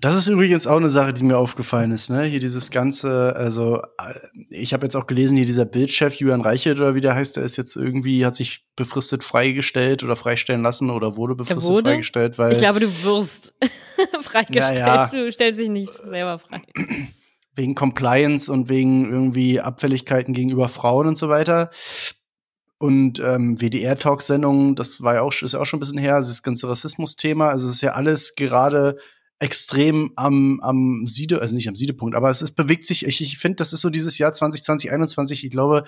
[0.00, 2.24] Das ist übrigens auch eine Sache, die mir aufgefallen ist, ne?
[2.24, 4.14] Hier dieses ganze, also äh,
[4.50, 7.44] ich habe jetzt auch gelesen, hier dieser Bildchef Julian Reichelt oder wie der heißt, der
[7.44, 11.90] ist jetzt irgendwie, hat sich befristet freigestellt oder freistellen lassen oder wurde befristet wurde?
[11.90, 13.54] freigestellt, weil Ich glaube, du wirst
[14.20, 14.78] freigestellt.
[14.78, 15.06] Ja, ja.
[15.06, 16.62] Du stellst dich nicht selber frei.
[17.58, 21.70] wegen Compliance und wegen irgendwie Abfälligkeiten gegenüber Frauen und so weiter.
[22.78, 26.28] Und ähm, WDR-Talk-Sendungen, das war ja auch, ist ja auch schon ein bisschen her, also
[26.28, 28.96] das ganze Rassismus-Thema, also es ist ja alles gerade
[29.40, 33.38] extrem am, am Siede, also nicht am Siedepunkt, aber es ist, bewegt sich, ich, ich
[33.38, 35.84] finde, das ist so dieses Jahr 2020, 2021, ich glaube,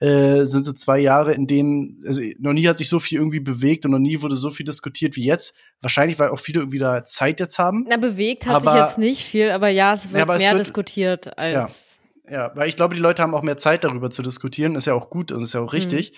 [0.00, 3.40] äh, sind so zwei Jahre, in denen, also noch nie hat sich so viel irgendwie
[3.40, 5.56] bewegt und noch nie wurde so viel diskutiert wie jetzt.
[5.82, 7.86] Wahrscheinlich, weil auch viele irgendwie da Zeit jetzt haben.
[7.88, 10.52] Na, bewegt hat Aber- sich jetzt nicht viel, aber ja, es wird Ja, es mehr
[10.52, 11.98] wird- diskutiert als.
[12.30, 14.76] Ja, weil ich glaube, die Leute haben auch mehr Zeit darüber zu diskutieren.
[14.76, 16.12] Ist ja auch gut und ist ja auch richtig.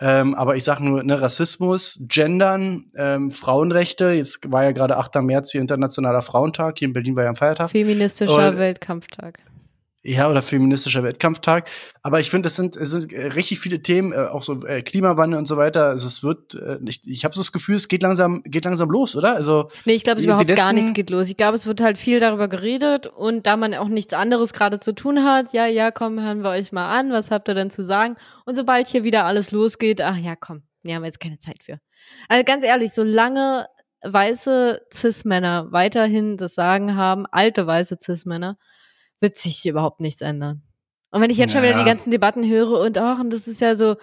[0.00, 4.10] Ähm, aber ich sag nur, ne, Rassismus, Gendern, ähm, Frauenrechte.
[4.10, 5.22] Jetzt war ja gerade 8.
[5.22, 6.78] März hier Internationaler Frauentag.
[6.78, 7.70] Hier in Berlin war ja ein Feiertag.
[7.70, 9.40] Feministischer Und- Weltkampftag.
[10.04, 11.68] Ja, oder feministischer Wettkampftag.
[12.02, 14.80] Aber ich finde, das sind, es sind äh, richtig viele Themen, äh, auch so äh,
[14.80, 15.86] Klimawandel und so weiter.
[15.86, 16.54] Also es wird,
[16.86, 19.34] ich, ich habe so das Gefühl, es geht langsam, geht langsam los, oder?
[19.34, 21.28] Also Nee, ich glaube, es überhaupt die gar letzten- nichts geht los.
[21.28, 24.78] Ich glaube, es wird halt viel darüber geredet und da man auch nichts anderes gerade
[24.78, 27.70] zu tun hat, ja, ja, komm, hören wir euch mal an, was habt ihr denn
[27.70, 28.16] zu sagen?
[28.46, 31.62] Und sobald hier wieder alles losgeht, ach ja, komm, nee, haben wir jetzt keine Zeit
[31.64, 31.80] für.
[32.28, 33.66] Also ganz ehrlich, solange
[34.04, 38.56] weiße Cis-Männer weiterhin das Sagen haben, alte weiße Cis-Männer,
[39.20, 40.62] wird sich überhaupt nichts ändern.
[41.10, 41.78] Und wenn ich jetzt schon wieder Ja.
[41.82, 43.96] die ganzen Debatten höre und ach, und das ist ja so,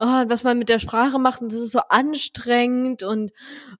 [0.00, 3.32] oh, was man mit der Sprache macht und das ist so anstrengend und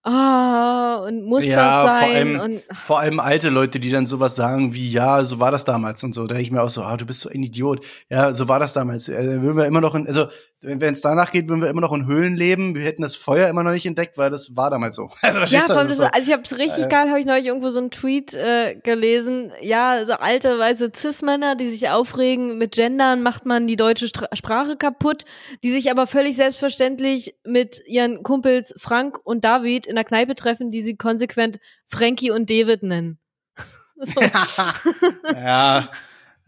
[0.02, 2.08] ah, oh, und muss ja, das sein.
[2.08, 5.50] Vor allem, und, vor allem alte Leute, die dann sowas sagen wie, ja, so war
[5.50, 6.22] das damals und so.
[6.22, 7.84] Da denke ich mir auch so, ah, du bist so ein Idiot.
[8.08, 9.08] Ja, so war das damals.
[9.08, 10.26] Äh, würden wir immer noch in, also
[10.60, 12.74] wenn es danach geht, würden wir immer noch in Höhlen leben.
[12.74, 15.10] Wir hätten das Feuer immer noch nicht entdeckt, weil das war damals so.
[15.22, 16.04] Also, ja, voll, so.
[16.04, 18.74] also ich habe es richtig äh, geil, habe ich neulich irgendwo so einen Tweet äh,
[18.82, 19.52] gelesen.
[19.60, 24.28] Ja, so alte weiße Cis-Männer, die sich aufregen, mit Gendern macht man die deutsche Stra
[24.34, 25.24] Sprache kaputt,
[25.62, 30.70] die sich aber völlig selbstverständlich mit ihren Kumpels Frank und David in der Kneipe treffen,
[30.70, 33.18] die sie konsequent Frankie und David nennen.
[33.96, 34.20] so.
[35.34, 35.90] ja,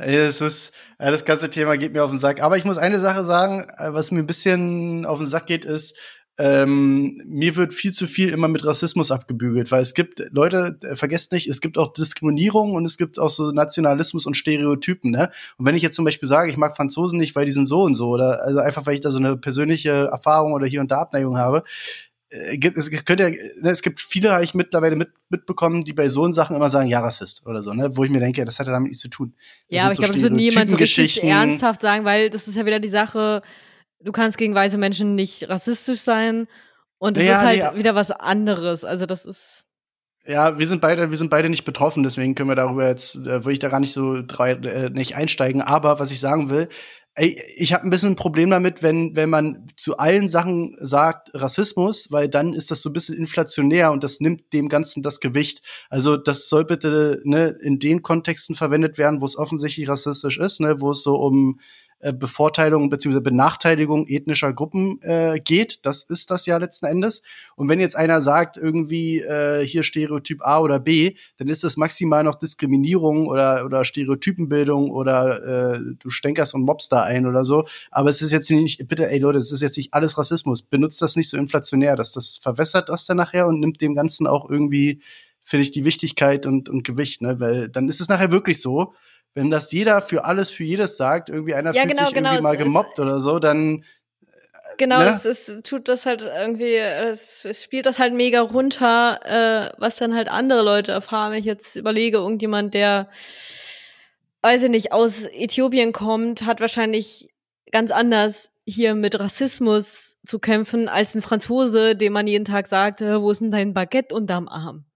[0.01, 2.43] es ist, das ganze Thema geht mir auf den Sack.
[2.43, 5.65] Aber ich muss eine Sache sagen, äh, was mir ein bisschen auf den Sack geht,
[5.65, 5.97] ist,
[6.41, 10.97] ähm, mir wird viel zu viel immer mit Rassismus abgebügelt, weil es gibt, Leute, äh,
[10.97, 15.29] vergesst nicht, es gibt auch Diskriminierung und es gibt auch so Nationalismus und Stereotypen, ne?
[15.59, 17.83] Und wenn ich jetzt zum Beispiel sage, ich mag Franzosen nicht, weil die sind so
[17.83, 20.91] und so, oder also einfach, weil ich da so eine persönliche Erfahrung oder hier und
[20.91, 21.63] da Abneigung habe,
[22.59, 26.31] gibt, es könnte ne, es gibt viele, habe ich mittlerweile mit, mitbekommen, die bei so
[26.31, 27.97] Sachen immer sagen, ja, Rassist oder so, ne?
[27.97, 29.35] Wo ich mir denke, das hat ja damit nichts zu tun.
[29.69, 32.47] Das ja, aber ich so glaube, das wird niemand so richtig ernsthaft sagen, weil das
[32.47, 33.43] ist ja wieder die Sache,
[34.01, 36.47] du kannst gegen weiße Menschen nicht rassistisch sein
[36.99, 38.85] und es ja, ist halt nee, wieder was anderes.
[38.85, 39.65] Also das ist.
[40.27, 43.43] Ja, wir sind beide, wir sind beide nicht betroffen, deswegen können wir darüber jetzt, äh,
[43.43, 45.63] würde ich da gar nicht so drei, äh, nicht einsteigen.
[45.63, 46.69] Aber was ich sagen will,
[47.21, 52.11] ich habe ein bisschen ein Problem damit, wenn, wenn man zu allen Sachen sagt Rassismus,
[52.11, 55.63] weil dann ist das so ein bisschen inflationär und das nimmt dem Ganzen das Gewicht.
[55.91, 60.61] Also das soll bitte ne, in den Kontexten verwendet werden, wo es offensichtlich rassistisch ist,
[60.61, 61.61] ne, wo es so um
[62.01, 63.21] äh, Bevorteilung bzw.
[63.21, 65.85] Benachteiligung ethnischer Gruppen äh, geht.
[65.85, 67.23] Das ist das ja letzten Endes.
[67.57, 71.77] Und wenn jetzt einer sagt, irgendwie äh, hier Stereotyp A oder B, dann ist das
[71.77, 77.45] maximal noch Diskriminierung oder, oder Stereotypenbildung oder äh, du stänkerst und mobst da ein oder
[77.45, 77.67] so.
[77.91, 80.63] Aber es ist jetzt nicht, bitte, ey Leute, es ist jetzt nicht alles Rassismus.
[80.63, 84.27] Benutzt das nicht so inflationär, dass das verwässert das dann nachher und nimmt dem Ganzen
[84.27, 85.03] auch irgendwie,
[85.43, 87.41] finde ich, die Wichtigkeit und, und Gewicht, ne?
[87.41, 88.95] Weil dann ist es nachher wirklich so,
[89.35, 92.31] wenn das jeder für alles, für jedes sagt, irgendwie einer ja, fühlt genau, sich genau,
[92.31, 93.85] irgendwie mal gemobbt ist, oder so, dann
[94.81, 95.09] Genau, ne?
[95.15, 99.97] es, es tut das halt irgendwie, es, es spielt das halt mega runter, äh, was
[99.97, 101.33] dann halt andere Leute erfahren.
[101.33, 103.11] Wenn ich jetzt überlege, irgendjemand, der,
[104.41, 107.29] weiß ich nicht, aus Äthiopien kommt, hat wahrscheinlich
[107.71, 113.03] ganz anders hier mit Rassismus zu kämpfen als ein Franzose, dem man jeden Tag sagt,
[113.03, 114.87] wo ist denn dein Baguette unterm Arm?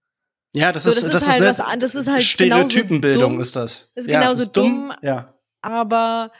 [0.55, 3.41] Ja, das, so, das ist, das ist halt ist, was, das ist halt Stereotypenbildung dumm,
[3.41, 3.91] ist das.
[3.93, 5.33] Ist ja, genauso ist dumm, dumm, ja.
[5.61, 6.31] aber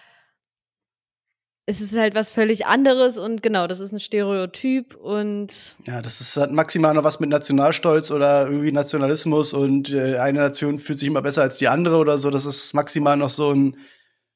[1.67, 6.21] es ist halt was völlig anderes und genau, das ist ein Stereotyp und ja, das
[6.21, 10.99] ist halt maximal noch was mit Nationalstolz oder irgendwie Nationalismus und äh, eine Nation fühlt
[10.99, 12.29] sich immer besser als die andere oder so.
[12.29, 13.77] Das ist maximal noch so ein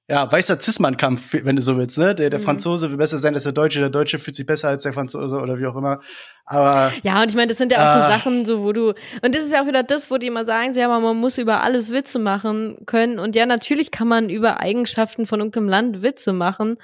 [0.09, 2.15] ja, weißer Zismann-Kampf, wenn du so willst, ne?
[2.15, 2.43] Der, der mhm.
[2.43, 5.39] Franzose will besser sein als der Deutsche, der Deutsche fühlt sich besser als der Franzose
[5.39, 5.99] oder wie auch immer.
[6.45, 6.91] Aber.
[7.03, 8.09] Ja, und ich meine, das sind ja auch äh, so ah.
[8.09, 8.89] Sachen, so wo du,
[9.21, 11.37] und das ist ja auch wieder das, wo die immer sagen, so, ja, man muss
[11.37, 13.19] über alles Witze machen können.
[13.19, 16.77] Und ja, natürlich kann man über Eigenschaften von irgendeinem Land Witze machen.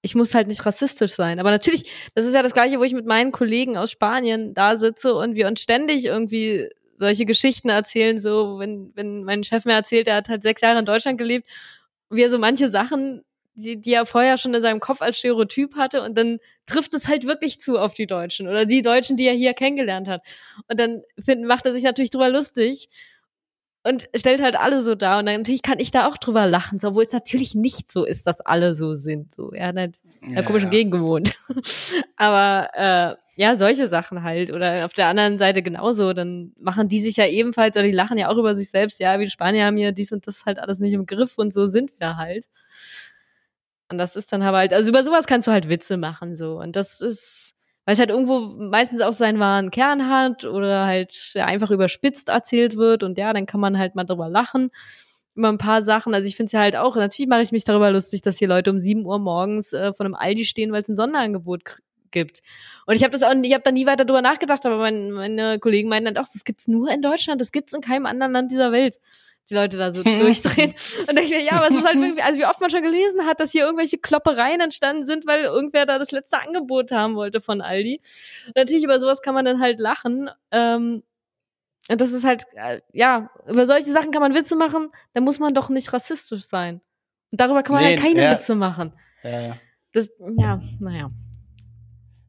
[0.00, 1.40] Ich muss halt nicht rassistisch sein.
[1.40, 4.76] Aber natürlich, das ist ja das Gleiche, wo ich mit meinen Kollegen aus Spanien da
[4.76, 9.74] sitze und wir uns ständig irgendwie solche Geschichten erzählen, so, wenn, wenn mein Chef mir
[9.74, 11.46] erzählt, er hat halt sechs Jahre in Deutschland gelebt
[12.10, 13.22] wie er so manche Sachen,
[13.54, 17.08] die, die er vorher schon in seinem Kopf als Stereotyp hatte und dann trifft es
[17.08, 20.22] halt wirklich zu auf die Deutschen oder die Deutschen, die er hier kennengelernt hat.
[20.68, 22.88] Und dann find, macht er sich natürlich drüber lustig
[23.86, 25.18] und stellt halt alle so da.
[25.18, 28.04] Und dann natürlich kann ich da auch drüber lachen, so, obwohl es natürlich nicht so
[28.04, 29.34] ist, dass alle so sind.
[29.34, 30.78] So, er hat halt ja, komischen ja.
[30.78, 31.34] Gegend gewohnt.
[32.16, 34.52] Aber äh, ja, solche Sachen halt.
[34.52, 36.12] Oder auf der anderen Seite genauso.
[36.12, 39.18] Dann machen die sich ja ebenfalls, oder die lachen ja auch über sich selbst, ja,
[39.20, 41.66] wie die Spanier haben hier dies und das halt alles nicht im Griff und so
[41.66, 42.46] sind wir halt.
[43.88, 46.58] Und das ist dann aber halt, also über sowas kannst du halt Witze machen, so.
[46.58, 47.54] Und das ist,
[47.86, 52.76] weil es halt irgendwo meistens auch seinen wahren Kern hat oder halt einfach überspitzt erzählt
[52.76, 54.70] wird und ja, dann kann man halt mal drüber lachen
[55.36, 56.14] über ein paar Sachen.
[56.14, 58.48] Also ich finde es ja halt auch, natürlich mache ich mich darüber lustig, dass hier
[58.48, 61.62] Leute um sieben Uhr morgens äh, von einem Aldi stehen, weil es ein Sonderangebot
[62.10, 62.40] gibt.
[62.86, 65.58] Und ich habe das auch, ich habe da nie weiter drüber nachgedacht, aber mein, meine
[65.58, 68.50] Kollegen meinen dann auch, das gibt's nur in Deutschland, das gibt's in keinem anderen Land
[68.50, 68.98] dieser Welt.
[69.48, 70.74] Die Leute da so durchdrehen.
[71.00, 73.26] Und denke ich mir, ja, es ist halt irgendwie, also wie oft man schon gelesen
[73.26, 77.40] hat, dass hier irgendwelche Kloppereien entstanden sind, weil irgendwer da das letzte Angebot haben wollte
[77.40, 78.00] von Aldi.
[78.48, 80.30] Und natürlich über sowas kann man dann halt lachen.
[80.50, 81.02] Ähm,
[81.88, 85.38] und das ist halt, äh, ja, über solche Sachen kann man Witze machen, da muss
[85.38, 86.80] man doch nicht rassistisch sein.
[87.30, 88.32] Und darüber kann man nee, halt keine ja.
[88.32, 88.92] Witze machen.
[89.22, 89.56] Ja, ja.
[89.92, 91.10] Das, ja, naja.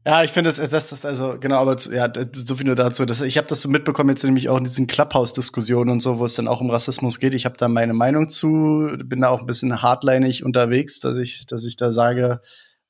[0.08, 3.04] Ja, ich finde, das, das ist also genau, aber ja, so viel nur dazu.
[3.04, 6.24] Das, ich habe das so mitbekommen jetzt nämlich auch in diesen Clubhouse-Diskussionen und so, wo
[6.24, 7.34] es dann auch um Rassismus geht.
[7.34, 11.44] Ich habe da meine Meinung zu, bin da auch ein bisschen hardlinig unterwegs, dass ich,
[11.44, 12.40] dass ich da sage,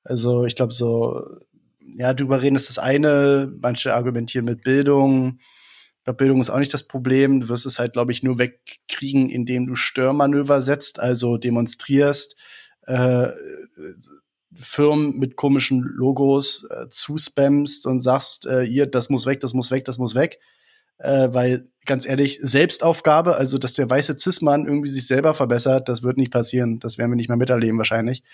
[0.04, 1.24] Also ich glaube so,
[1.96, 5.40] ja, drüber reden ist das eine, manche argumentieren mit Bildung.
[5.96, 7.40] Ich glaube, Bildung ist auch nicht das Problem.
[7.40, 12.36] Du wirst es halt, glaube ich, nur wegkriegen, indem du Störmanöver setzt, also demonstrierst,
[12.86, 13.30] äh,
[14.60, 19.70] Firmen mit komischen Logos äh, zuspammst und sagst, äh, ihr, das muss weg, das muss
[19.70, 20.40] weg, das muss weg.
[20.98, 26.02] Äh, weil, ganz ehrlich, Selbstaufgabe, also dass der weiße Cis-Mann irgendwie sich selber verbessert, das
[26.02, 26.80] wird nicht passieren.
[26.80, 28.24] Das werden wir nicht mehr miterleben wahrscheinlich.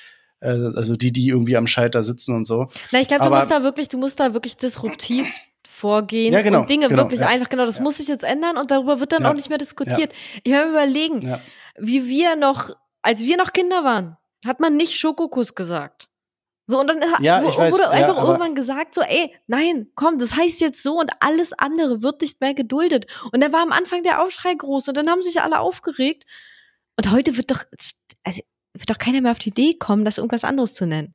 [0.40, 2.68] Äh, also die, die irgendwie am Schalter sitzen und so.
[2.90, 5.28] Na, ich glaube, du musst da wirklich, du musst da wirklich disruptiv
[5.68, 7.82] vorgehen ja, genau, und Dinge genau, wirklich ja, einfach, genau, das ja.
[7.82, 10.12] muss sich jetzt ändern und darüber wird dann auch nicht mehr diskutiert.
[10.42, 11.38] Ich habe überlegen,
[11.76, 12.70] wie wir noch,
[13.02, 14.16] als wir noch Kinder waren,
[14.46, 16.08] hat man nicht Schokokuss gesagt.
[16.66, 20.34] So, und dann ja, wurde weiß, einfach ja, irgendwann gesagt, so, ey, nein, komm, das
[20.34, 23.06] heißt jetzt so und alles andere wird nicht mehr geduldet.
[23.32, 26.24] Und da war am Anfang der Aufschrei groß und dann haben sich alle aufgeregt.
[26.96, 27.64] Und heute wird doch,
[28.22, 28.40] also,
[28.72, 31.14] wird doch keiner mehr auf die Idee kommen, das irgendwas anderes zu nennen.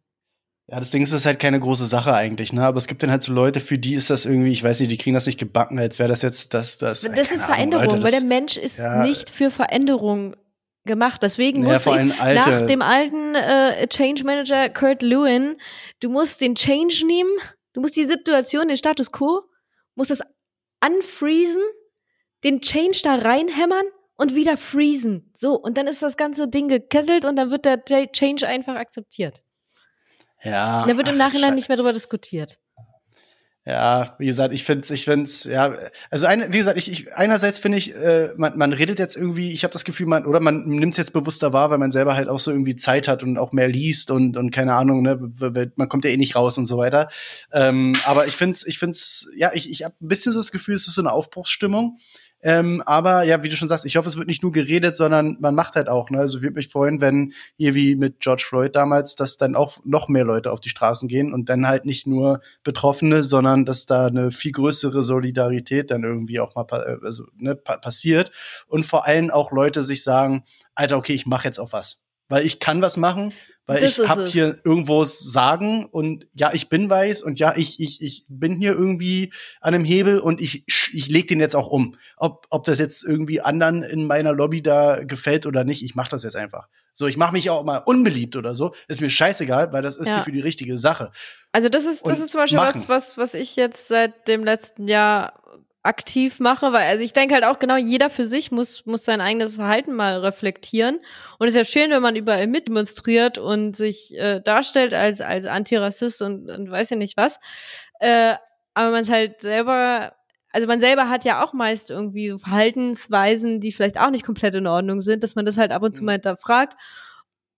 [0.68, 2.64] Ja, das Ding ist, das ist halt keine große Sache eigentlich, ne?
[2.64, 4.91] Aber es gibt dann halt so Leute, für die ist das irgendwie, ich weiß nicht,
[4.91, 7.02] die kriegen das nicht gebacken, als wäre das jetzt das, das.
[7.02, 10.36] Das ist Veränderung, Ahnung, Leute, das, weil der Mensch ist ja, nicht für Veränderung
[10.90, 11.24] gemacht.
[11.24, 15.56] Deswegen muss ich nach dem alten äh, Change Manager Kurt Lewin,
[16.02, 17.32] du musst den Change nehmen,
[17.72, 19.44] du musst die Situation, den Status quo,
[19.96, 20.22] musst das
[20.86, 21.62] unfreezen,
[22.44, 23.86] den Change da reinhämmern
[24.18, 25.32] und wieder freezen.
[25.34, 27.82] So, und dann ist das ganze Ding gekesselt und dann wird der
[28.12, 29.42] Change einfach akzeptiert.
[30.44, 30.82] Ja.
[30.82, 32.60] Und dann wird im Nachhinein nicht mehr darüber diskutiert.
[33.66, 35.76] Ja, wie gesagt, ich finde ich find's, ja,
[36.10, 39.51] also eine, wie gesagt, ich, ich einerseits finde ich, äh, man, man redet jetzt irgendwie,
[39.51, 42.16] ich habe das Gefühl, man, oder man nimmt es jetzt bewusster wahr, weil man selber
[42.16, 45.20] halt auch so irgendwie Zeit hat und auch mehr liest und, und keine Ahnung, ne,
[45.76, 47.10] man kommt ja eh nicht raus und so weiter.
[47.51, 50.76] Ähm, aber ich find's, ich find's, ja, ich, ich habe ein bisschen so das Gefühl,
[50.76, 51.99] es ist so eine Aufbruchsstimmung.
[52.42, 55.38] Ähm, aber ja, wie du schon sagst, ich hoffe, es wird nicht nur geredet, sondern
[55.42, 56.10] man macht halt auch.
[56.10, 56.20] Ne?
[56.20, 60.08] Also würde mich freuen, wenn hier wie mit George Floyd damals, dass dann auch noch
[60.08, 64.08] mehr Leute auf die Straßen gehen und dann halt nicht nur Betroffene, sondern dass da
[64.08, 68.32] eine viel größere Solidarität dann irgendwie auch mal äh, also, ne, pa passiert
[68.68, 70.44] und vor allem auch Leute sich sagen,
[70.76, 73.34] Alter, okay, ich mache jetzt auch was, weil ich kann was machen
[73.70, 74.32] weil das ich hab es.
[74.32, 78.72] hier irgendwo sagen und ja, ich bin weiß und ja, ich, ich, ich bin hier
[78.72, 81.95] irgendwie an einem Hebel und ich, ich leg den jetzt auch um.
[82.17, 86.07] Ob, ob das jetzt irgendwie anderen in meiner Lobby da gefällt oder nicht, ich mach
[86.07, 86.67] das jetzt einfach.
[86.93, 88.74] So, ich mache mich auch mal unbeliebt oder so.
[88.88, 90.15] Ist mir scheißegal, weil das ist ja.
[90.15, 91.11] hier für die richtige Sache.
[91.51, 92.84] Also das ist, das und ist zum Beispiel machen.
[92.88, 95.34] was, was, was ich jetzt seit dem letzten Jahr
[95.84, 99.22] aktiv mache, weil also ich denke halt auch genau, jeder für sich muss, muss sein
[99.22, 101.00] eigenes Verhalten mal reflektieren.
[101.38, 105.46] Und es ist ja schön, wenn man überall mitdemonstriert und sich äh, darstellt als, als
[105.46, 107.40] Antirassist und, und weiß ja nicht was.
[108.00, 108.36] Äh,
[108.74, 110.14] aber man es halt selber,
[110.52, 114.56] also man selber hat ja auch meist irgendwie so Verhaltensweisen, die vielleicht auch nicht komplett
[114.56, 116.08] in Ordnung sind, dass man das halt ab und zu mhm.
[116.08, 116.76] mal hinterfragt.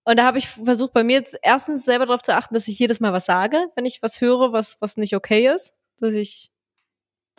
[0.03, 2.77] Und da habe ich versucht, bei mir jetzt erstens selber darauf zu achten, dass ich
[2.79, 5.73] jedes Mal was sage, wenn ich was höre, was, was nicht okay ist.
[5.99, 6.51] Dass ich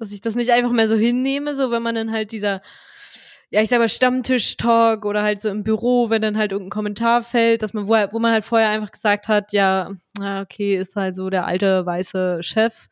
[0.02, 2.60] dass ich das nicht einfach mehr so hinnehme, so wenn man dann halt dieser,
[3.50, 7.22] ja, ich sag mal, Stammtisch-Talk oder halt so im Büro, wenn dann halt irgendein Kommentar
[7.22, 11.14] fällt, dass man, wo, wo man halt vorher einfach gesagt hat, ja, okay, ist halt
[11.14, 12.88] so der alte weiße Chef,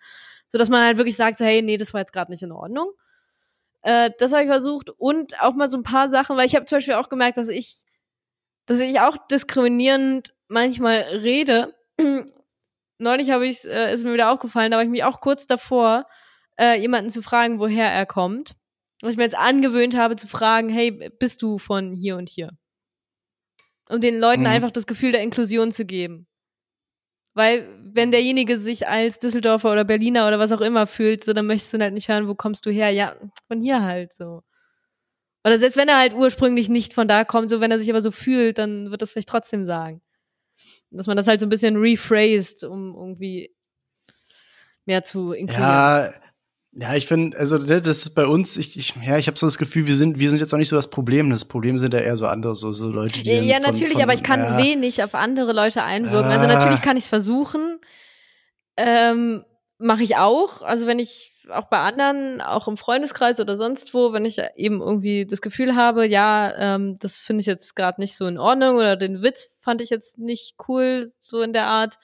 [0.46, 2.52] so dass man halt wirklich sagt, so, hey, nee, das war jetzt gerade nicht in
[2.52, 2.92] Ordnung.
[3.82, 6.66] Äh, das habe ich versucht und auch mal so ein paar Sachen, weil ich habe
[6.66, 7.82] zum Beispiel auch gemerkt, dass ich,
[8.66, 11.74] dass ich auch diskriminierend manchmal rede.
[12.98, 16.06] Neulich habe ich äh, ist mir wieder aufgefallen, da war ich mich auch kurz davor,
[16.60, 18.54] äh, jemanden zu fragen, woher er kommt.
[19.00, 22.50] Was ich mir jetzt angewöhnt habe zu fragen, hey, bist du von hier und hier?
[23.88, 24.48] Um den Leuten mhm.
[24.48, 26.26] einfach das Gefühl der Inklusion zu geben.
[27.32, 31.46] Weil, wenn derjenige sich als Düsseldorfer oder Berliner oder was auch immer fühlt, so, dann
[31.46, 32.90] möchtest du halt nicht hören, wo kommst du her?
[32.90, 34.42] Ja, von hier halt so.
[35.44, 38.02] Oder selbst wenn er halt ursprünglich nicht von da kommt, so wenn er sich aber
[38.02, 40.02] so fühlt, dann wird das vielleicht trotzdem sagen.
[40.90, 43.54] Dass man das halt so ein bisschen rephrased, um irgendwie
[44.84, 45.70] mehr zu inkludieren.
[45.70, 46.12] Ja,
[46.80, 49.58] ja, ich finde, also das ist bei uns, ich, ich ja, ich habe so das
[49.58, 51.28] Gefühl, wir sind, wir sind jetzt auch nicht so das Problem.
[51.28, 53.30] Das Problem sind ja eher so andere, so, so Leute, die.
[53.30, 54.56] Ja, von, natürlich, von, aber ich kann ja.
[54.56, 56.30] wenig auf andere Leute einwirken.
[56.30, 57.80] Also natürlich kann ich es versuchen.
[58.78, 59.44] Ähm,
[59.76, 60.62] Mache ich auch.
[60.62, 64.80] Also wenn ich auch bei anderen, auch im Freundeskreis oder sonst wo, wenn ich eben
[64.80, 68.76] irgendwie das Gefühl habe, ja, ähm, das finde ich jetzt gerade nicht so in Ordnung
[68.76, 71.98] oder den Witz fand ich jetzt nicht cool, so in der Art.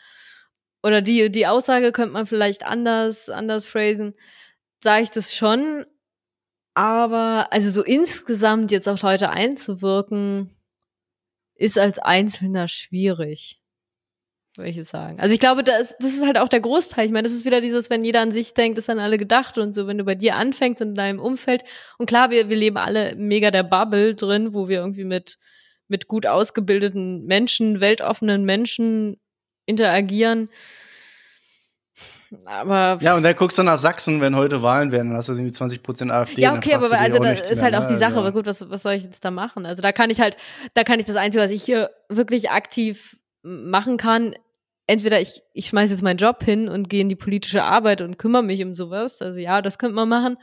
[0.83, 4.15] Oder die, die Aussage könnte man vielleicht anders, anders phrasen
[4.87, 5.85] sage ich das schon.
[6.75, 10.49] Aber also so insgesamt jetzt auf Leute einzuwirken,
[11.57, 13.61] ist als Einzelner schwierig.
[14.57, 15.19] Würde ich sagen.
[15.19, 17.05] Also ich glaube, das, das ist halt auch der Großteil.
[17.05, 19.59] Ich meine, das ist wieder dieses, wenn jeder an sich denkt, ist an alle gedacht
[19.59, 21.65] und so, wenn du bei dir anfängst und in deinem Umfeld.
[21.99, 25.39] Und klar, wir, wir leben alle mega der Bubble drin, wo wir irgendwie mit,
[25.89, 29.21] mit gut ausgebildeten Menschen, weltoffenen Menschen
[29.67, 30.49] interagieren.
[32.45, 35.35] Aber ja, und dann guckst du nach Sachsen, wenn heute Wahlen werden, dann hast du
[35.35, 36.43] irgendwie 20 Prozent AfD.
[36.43, 37.99] Ja, okay, aber also das ist halt auch die ne?
[37.99, 38.15] Sache.
[38.15, 38.19] Ja.
[38.19, 39.67] Aber gut, was, was soll ich jetzt da machen?
[39.67, 40.37] Also da kann ich halt,
[40.75, 44.35] da kann ich das Einzige, was ich hier wirklich aktiv machen kann,
[44.87, 48.19] entweder ich, ich schmeiße jetzt meinen Job hin und gehe in die politische Arbeit und
[48.19, 49.23] kümmere mich um sowas.
[49.23, 50.37] Also ja, das könnte man machen.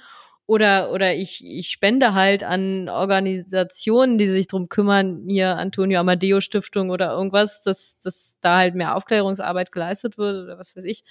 [0.45, 6.41] Oder, oder ich, ich spende halt an Organisationen, die sich drum kümmern, hier Antonio Amadeo
[6.41, 11.05] Stiftung oder irgendwas, dass, dass da halt mehr Aufklärungsarbeit geleistet wird oder was weiß ich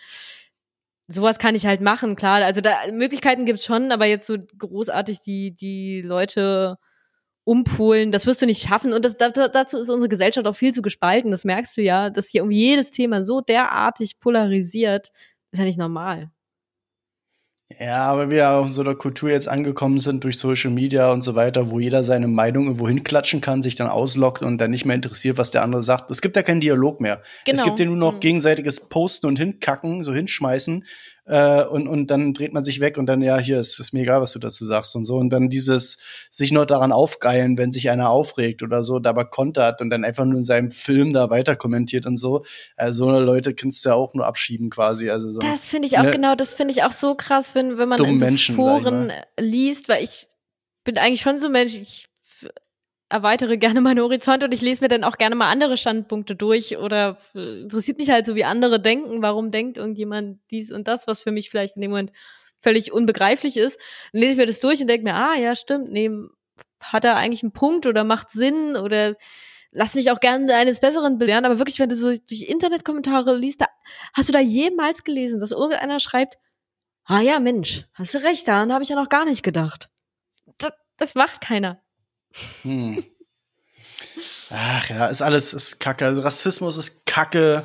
[1.12, 2.42] sowas kann ich halt machen, klar.
[2.42, 6.78] Also da Möglichkeiten gibt's schon, aber jetzt so großartig die, die Leute
[7.44, 8.92] umpolen, das wirst du nicht schaffen.
[8.92, 11.30] Und das, dazu ist unsere Gesellschaft auch viel zu gespalten.
[11.30, 15.10] Das merkst du ja, dass hier um jedes Thema so derartig polarisiert,
[15.50, 16.30] ist ja nicht normal.
[17.78, 21.22] Ja, aber wir auch in so einer Kultur jetzt angekommen sind durch Social Media und
[21.22, 24.84] so weiter, wo jeder seine Meinung irgendwo hinklatschen kann, sich dann auslockt und dann nicht
[24.84, 26.10] mehr interessiert, was der andere sagt.
[26.10, 27.22] Es gibt ja keinen Dialog mehr.
[27.44, 27.58] Genau.
[27.58, 28.20] Es gibt ja nur noch mhm.
[28.20, 30.84] gegenseitiges Posten und Hinkacken, so hinschmeißen
[31.24, 34.00] äh, und, und dann dreht man sich weg und dann, ja, hier ist, ist mir
[34.00, 35.16] egal, was du dazu sagst und so.
[35.16, 35.98] Und dann dieses
[36.30, 40.24] sich nur daran aufgeilen, wenn sich einer aufregt oder so, dabei kontert und dann einfach
[40.24, 42.44] nur in seinem Film da weiter kommentiert und so.
[42.76, 45.10] Also so Leute kannst du ja auch nur abschieben quasi.
[45.10, 47.78] Also so, das finde ich auch, ne, genau, das finde ich auch so krass, wenn,
[47.78, 50.28] wenn man in so Menschen, Foren liest, weil ich
[50.84, 52.06] bin eigentlich schon so Mensch, ich
[53.12, 56.78] erweitere gerne meinen Horizont und ich lese mir dann auch gerne mal andere Standpunkte durch
[56.78, 59.22] oder interessiert mich halt so, wie andere denken.
[59.22, 62.12] Warum denkt irgendjemand dies und das, was für mich vielleicht in dem Moment
[62.58, 63.78] völlig unbegreiflich ist?
[64.12, 66.10] Dann lese ich mir das durch und denke mir, ah, ja, stimmt, nee,
[66.80, 69.14] hat er eigentlich einen Punkt oder macht Sinn oder
[69.70, 71.44] lass mich auch gerne eines Besseren belehren.
[71.44, 73.66] Aber wirklich, wenn du so durch Internetkommentare liest, da,
[74.14, 76.38] hast du da jemals gelesen, dass irgendeiner schreibt,
[77.04, 79.90] ah ja, Mensch, hast du recht, daran habe ich ja noch gar nicht gedacht.
[80.58, 81.82] Das, das macht keiner.
[82.62, 83.05] Hm.
[84.51, 86.07] Ach ja, ist alles ist Kacke.
[86.07, 87.64] Also Rassismus ist Kacke.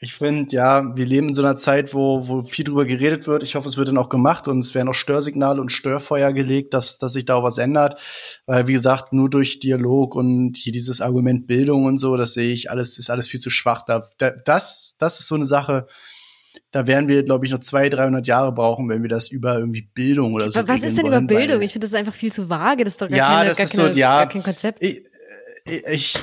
[0.00, 3.44] Ich finde, ja, wir leben in so einer Zeit, wo, wo viel drüber geredet wird.
[3.44, 6.74] Ich hoffe, es wird dann auch gemacht und es werden auch Störsignale und Störfeuer gelegt,
[6.74, 8.00] dass, dass sich da auch was ändert.
[8.46, 12.52] Weil, wie gesagt, nur durch Dialog und hier dieses Argument Bildung und so, das sehe
[12.52, 13.82] ich alles, ist alles viel zu schwach.
[13.82, 14.02] Da,
[14.44, 15.86] das, das ist so eine Sache,
[16.70, 19.82] da werden wir, glaube ich, noch 200, 300 Jahre brauchen, wenn wir das über irgendwie
[19.82, 21.62] Bildung oder so Aber Was ist denn wollen, über Bildung?
[21.62, 22.84] Ich finde das einfach viel zu vage.
[22.84, 24.82] Das ist doch gar, ja, keine, das gar, ist keine, so, ja, gar kein Konzept.
[24.82, 25.02] Ich,
[25.64, 26.14] ich,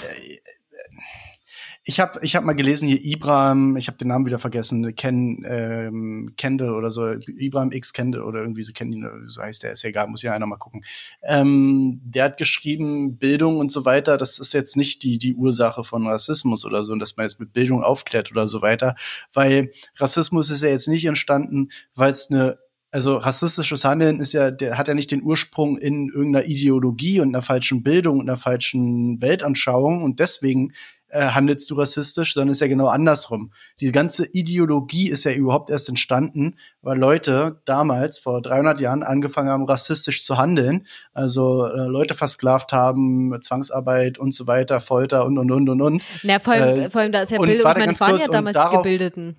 [1.90, 5.44] ich habe ich hab mal gelesen hier Ibrahim, ich habe den Namen wieder vergessen, Ken
[5.44, 9.72] ähm, Kendall oder so, Ibrahim X Kendall oder irgendwie so kennen ihn, so heißt der,
[9.72, 10.82] ist ja egal, muss ja einer mal gucken.
[11.24, 15.84] Ähm, der hat geschrieben, Bildung und so weiter, das ist jetzt nicht die die Ursache
[15.84, 18.94] von Rassismus oder so, und dass man jetzt mit Bildung aufklärt oder so weiter,
[19.34, 22.60] weil Rassismus ist ja jetzt nicht entstanden, weil es eine
[22.92, 27.30] also rassistisches Handeln ist ja, der hat ja nicht den Ursprung in irgendeiner Ideologie und
[27.30, 30.74] einer falschen Bildung und einer falschen Weltanschauung und deswegen
[31.10, 33.52] äh, handelst du rassistisch, sondern ist ja genau andersrum.
[33.80, 39.50] Die ganze Ideologie ist ja überhaupt erst entstanden, weil Leute damals vor 300 Jahren angefangen
[39.50, 45.38] haben, rassistisch zu handeln, also äh, Leute versklavt haben, Zwangsarbeit und so weiter, Folter und
[45.38, 46.04] und und und und.
[46.24, 48.28] Na, vor allem, äh, vor allem da ist ja Bildung, ich meine, es waren ja
[48.28, 49.38] damals die Gebildeten.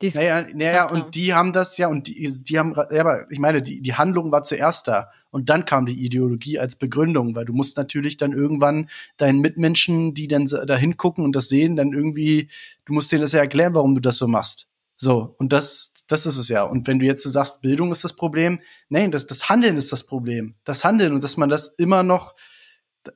[0.00, 3.62] Naja, naja, und die haben das ja, und die, die haben, ja, aber ich meine,
[3.62, 5.10] die, die Handlung war zuerst da.
[5.30, 10.14] Und dann kam die Ideologie als Begründung, weil du musst natürlich dann irgendwann deinen Mitmenschen,
[10.14, 12.48] die dann da hingucken und das sehen, dann irgendwie,
[12.86, 14.68] du musst denen das ja erklären, warum du das so machst.
[14.96, 16.64] So, und das, das ist es ja.
[16.64, 18.58] Und wenn du jetzt sagst, Bildung ist das Problem,
[18.88, 20.54] nein, das, das Handeln ist das Problem.
[20.64, 22.34] Das Handeln und dass man das immer noch,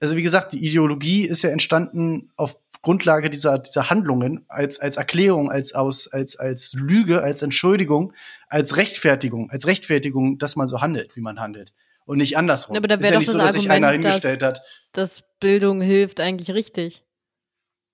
[0.01, 4.97] also wie gesagt, die Ideologie ist ja entstanden auf Grundlage dieser, dieser Handlungen als, als
[4.97, 8.13] Erklärung, als, aus, als, als Lüge, als Entschuldigung,
[8.49, 11.73] als Rechtfertigung, als Rechtfertigung, dass man so handelt, wie man handelt.
[12.13, 12.77] Und nicht andersrum.
[12.77, 14.63] aber da wäre ja doch nicht so, dass sich einer hingestellt dass, hat.
[14.93, 17.05] Dass Bildung hilft eigentlich richtig.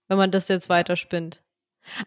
[0.09, 1.43] Wenn man das jetzt weiterspinnt.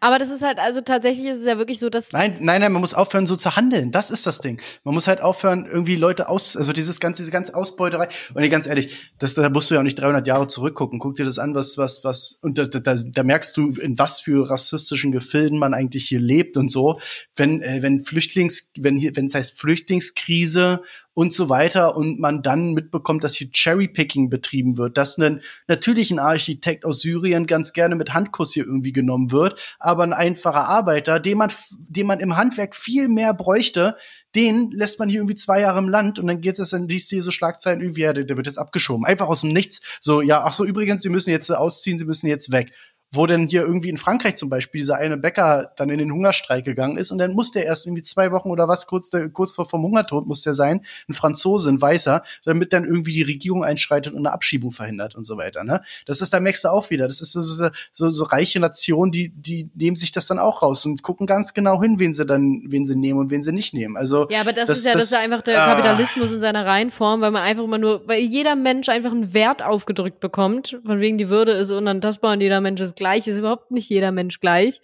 [0.00, 2.12] Aber das ist halt, also tatsächlich ist es ja wirklich so, dass.
[2.12, 3.90] Nein, nein, nein, man muss aufhören, so zu handeln.
[3.90, 4.60] Das ist das Ding.
[4.84, 8.08] Man muss halt aufhören, irgendwie Leute aus, also dieses ganze, diese ganze Ausbeuterei.
[8.34, 10.98] Und ganz ehrlich, das, da musst du ja auch nicht 300 Jahre zurückgucken.
[10.98, 14.20] Guck dir das an, was, was, was, und da, da, da merkst du, in was
[14.20, 17.00] für rassistischen Gefilden man eigentlich hier lebt und so.
[17.36, 20.82] Wenn, äh, wenn Flüchtlings, wenn hier, wenn es heißt Flüchtlingskrise
[21.14, 26.10] und so weiter und man dann mitbekommt, dass hier Cherrypicking betrieben wird, dass ein, natürlich
[26.10, 30.68] ein Architekt aus Syrien ganz gerne mit Handkuss hier irgendwie genommen wird, aber ein einfacher
[30.68, 33.96] Arbeiter, den man, den man im Handwerk viel mehr bräuchte,
[34.34, 37.10] den lässt man hier irgendwie zwei Jahre im Land und dann geht es dann liest
[37.10, 39.04] diese Schlagzeilen irgendwie, ja, der, der wird jetzt abgeschoben.
[39.04, 39.80] Einfach aus dem Nichts.
[40.00, 42.72] So, ja, ach so, übrigens, sie müssen jetzt ausziehen, sie müssen jetzt weg
[43.12, 46.64] wo denn hier irgendwie in Frankreich zum Beispiel dieser eine Bäcker dann in den Hungerstreik
[46.64, 49.68] gegangen ist und dann musste er erst irgendwie zwei Wochen oder was kurz, kurz vor
[49.68, 54.14] vom Hungertod muss der sein, ein Franzose, ein Weißer, damit dann irgendwie die Regierung einschreitet
[54.14, 55.62] und eine Abschiebung verhindert und so weiter.
[55.62, 55.82] Ne?
[56.06, 59.12] Das ist, da merkst du auch wieder, das ist so, so, so, so reiche Nationen,
[59.12, 62.24] die, die nehmen sich das dann auch raus und gucken ganz genau hin, wen sie
[62.24, 63.98] dann, wen sie nehmen und wen sie nicht nehmen.
[63.98, 65.66] Also ja, aber das, das ist ja, das, das ist einfach der ah.
[65.74, 69.62] Kapitalismus in seiner Reihenform, weil man einfach immer nur, weil jeder Mensch einfach einen Wert
[69.62, 73.72] aufgedrückt bekommt, von wegen die Würde ist unantastbar und jeder Mensch ist gleich, ist überhaupt
[73.72, 74.80] nicht jeder Mensch gleich.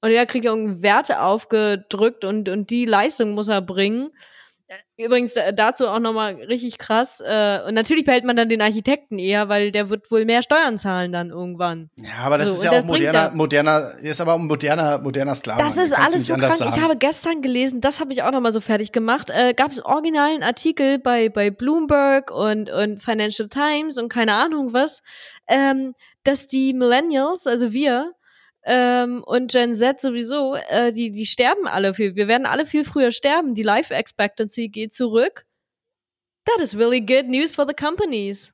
[0.00, 4.10] Und jeder kriegt irgendeine Werte aufgedrückt und, und die Leistung muss er bringen.
[4.96, 7.20] Übrigens dazu auch nochmal richtig krass.
[7.24, 10.76] Äh, und natürlich behält man dann den Architekten eher, weil der wird wohl mehr Steuern
[10.76, 11.88] zahlen dann irgendwann.
[11.96, 15.34] Ja, aber das so, ist ja auch moderner, moderner, ist aber auch ein moderner, moderner
[15.34, 15.62] Sklave.
[15.62, 16.52] Das ist alles so krank.
[16.52, 16.72] Sagen.
[16.74, 19.30] Ich habe gestern gelesen, das habe ich auch nochmal so fertig gemacht.
[19.30, 24.72] Äh, Gab es originalen Artikel bei, bei Bloomberg und, und Financial Times und keine Ahnung
[24.72, 25.02] was,
[25.46, 25.94] ähm,
[26.24, 28.12] dass die Millennials, also wir,
[28.70, 32.16] ähm, und Gen Z sowieso, äh, die, die sterben alle viel.
[32.16, 33.54] Wir werden alle viel früher sterben.
[33.54, 35.46] Die Life Expectancy geht zurück.
[36.44, 38.52] That is really good news for the companies.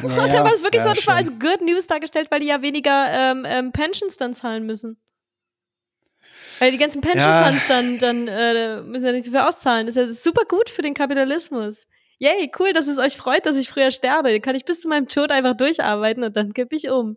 [0.00, 2.46] Naja, da war es wirklich ja, so, das war als Good News dargestellt, weil die
[2.46, 4.96] ja weniger ähm, ähm, Pensions dann zahlen müssen.
[6.60, 7.74] Weil die ganzen Pension Funds ja.
[7.74, 9.86] dann, dann äh, müssen ja nicht so viel auszahlen.
[9.86, 11.88] Das ist ja super gut für den Kapitalismus.
[12.18, 14.30] Yay, cool, dass es euch freut, dass ich früher sterbe.
[14.30, 17.16] Dann kann ich bis zu meinem Tod einfach durcharbeiten und dann kippe ich um.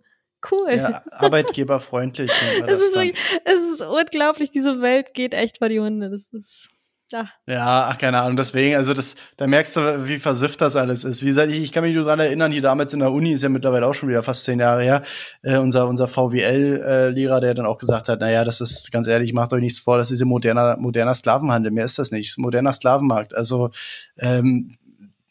[0.51, 0.75] Cool.
[0.75, 2.31] Ja, arbeitgeberfreundlich.
[2.67, 6.09] es, ist wirklich, es ist unglaublich, diese Welt geht echt vor die Hunde.
[6.09, 6.69] Das ist.
[7.09, 7.29] Ja.
[7.47, 8.35] ja, ach, keine Ahnung.
[8.35, 11.21] Deswegen, also das, da merkst du, wie versifft das alles ist.
[11.21, 13.43] Wie gesagt, ich, ich kann mich nur daran erinnern, hier damals in der Uni, ist
[13.43, 15.03] ja mittlerweile auch schon wieder fast zehn Jahre her,
[15.41, 19.31] äh, unser, unser VWL-Lehrer, äh, der dann auch gesagt hat, naja, das ist ganz ehrlich,
[19.31, 21.71] macht euch nichts vor, das ist ein moderner, moderner Sklavenhandel.
[21.71, 22.37] Mehr ist das nicht.
[22.37, 23.33] Moderner Sklavenmarkt.
[23.33, 23.69] Also
[24.17, 24.75] ähm,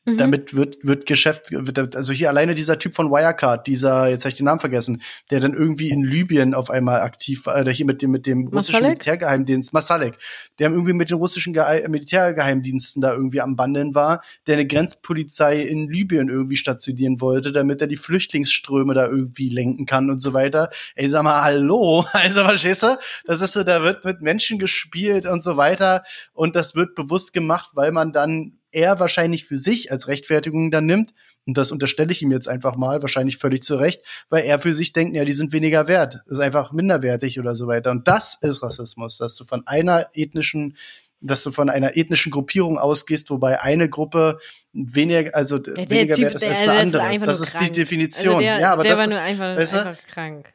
[0.07, 0.19] Mhm.
[0.19, 4.29] Damit wird, wird Geschäft, wird, also hier alleine dieser Typ von Wirecard, dieser, jetzt habe
[4.31, 5.03] ich den Namen vergessen,
[5.33, 8.47] der dann irgendwie in Libyen auf einmal aktiv war, oder hier mit dem, mit dem
[8.47, 8.99] russischen Masalek?
[8.99, 10.17] Militärgeheimdienst, Masalek,
[10.61, 15.61] der irgendwie mit den russischen Ge Militärgeheimdiensten da irgendwie am Bandeln war, der eine Grenzpolizei
[15.63, 20.33] in Libyen irgendwie stationieren wollte, damit er die Flüchtlingsströme da irgendwie lenken kann und so
[20.33, 20.71] weiter.
[20.95, 22.97] Ey, sag mal, hallo, also verstehst du?
[23.25, 27.33] Das ist so, da wird mit Menschen gespielt und so weiter und das wird bewusst
[27.33, 31.15] gemacht, weil man dann er wahrscheinlich für sich als Rechtfertigung dann nimmt,
[31.47, 34.75] und das unterstelle ich ihm jetzt einfach mal, wahrscheinlich völlig zu Recht, weil er für
[34.75, 37.93] sich denkt, ja, die sind weniger wert, ist einfach minderwertig oder so weiter.
[37.93, 40.77] Und das ist Rassismus, dass du von einer ethnischen
[41.23, 44.39] dass du von einer ethnischen Gruppierung ausgehst, wobei eine Gruppe
[44.75, 47.19] weniger, also ja, weniger typ, wert ist als eine andere.
[47.21, 47.73] Das ist krank.
[47.73, 48.35] die Definition.
[48.35, 50.53] Also der, ja, aber der das war ist, nur einfach, weißt du, einfach krank.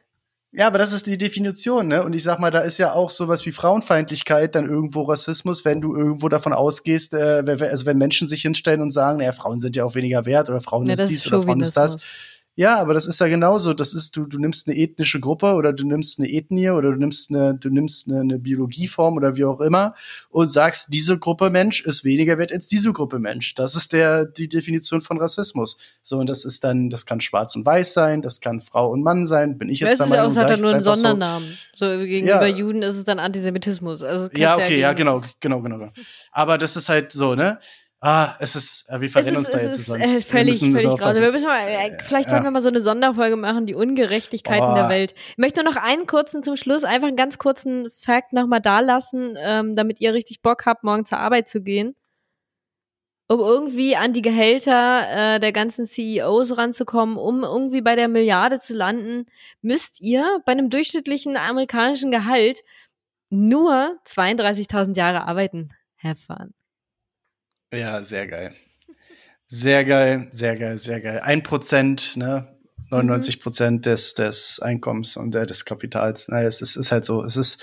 [0.54, 2.04] Ja, aber das ist die Definition, ne?
[2.04, 5.80] Und ich sag mal, da ist ja auch sowas wie Frauenfeindlichkeit, dann irgendwo Rassismus, wenn
[5.80, 9.76] du irgendwo davon ausgehst, äh, also wenn Menschen sich hinstellen und sagen, naja, Frauen sind
[9.76, 11.98] ja auch weniger wert oder Frauen ja, ist dies oder Frauen ist das.
[12.54, 13.72] Ja, aber das ist ja genauso.
[13.72, 16.98] Das ist, du, du nimmst eine ethnische Gruppe oder du nimmst eine Ethnie oder du
[16.98, 19.94] nimmst eine, du nimmst eine, eine Biologieform oder wie auch immer
[20.28, 23.54] und sagst, diese Gruppe Mensch ist weniger wert als diese Gruppe Mensch.
[23.54, 25.78] Das ist der, die Definition von Rassismus.
[26.02, 29.02] So, und das ist dann, das kann schwarz und weiß sein, das kann Frau und
[29.02, 29.56] Mann sein.
[29.56, 30.26] Bin ich jetzt da mal.
[30.26, 31.48] Es hat dann nur einen Sondernamen.
[31.74, 32.54] So, so gegenüber ja.
[32.54, 34.02] Juden ist es dann Antisemitismus.
[34.02, 35.92] Also ja, okay, ja, genau, genau, genau, genau.
[36.32, 37.58] Aber das ist halt so, ne?
[38.04, 40.02] Ah, es ist, äh, wir verrennen uns da jetzt ist, sonst.
[40.02, 41.22] Äh, völlig, völlig grausam.
[41.22, 42.48] Wir müssen mal, äh, vielleicht sollten ja.
[42.48, 44.74] wir mal so eine Sonderfolge machen, die Ungerechtigkeiten oh.
[44.74, 45.14] der Welt.
[45.30, 48.80] Ich möchte nur noch einen kurzen zum Schluss, einfach einen ganz kurzen Fact nochmal da
[48.80, 51.94] lassen, ähm, damit ihr richtig Bock habt, morgen zur Arbeit zu gehen.
[53.28, 58.58] Um irgendwie an die Gehälter äh, der ganzen CEOs ranzukommen, um irgendwie bei der Milliarde
[58.58, 59.26] zu landen,
[59.60, 62.64] müsst ihr bei einem durchschnittlichen amerikanischen Gehalt
[63.30, 65.68] nur 32.000 Jahre arbeiten.
[66.02, 66.52] Have fun.
[67.72, 68.54] Ja, sehr geil.
[69.46, 71.20] Sehr geil, sehr geil, sehr geil.
[71.20, 72.56] Ein Prozent, ne?
[72.92, 76.28] 99 Prozent des, des Einkommens und äh, des Kapitals.
[76.28, 77.24] Naja, es ist, ist halt so.
[77.24, 77.62] Es ist.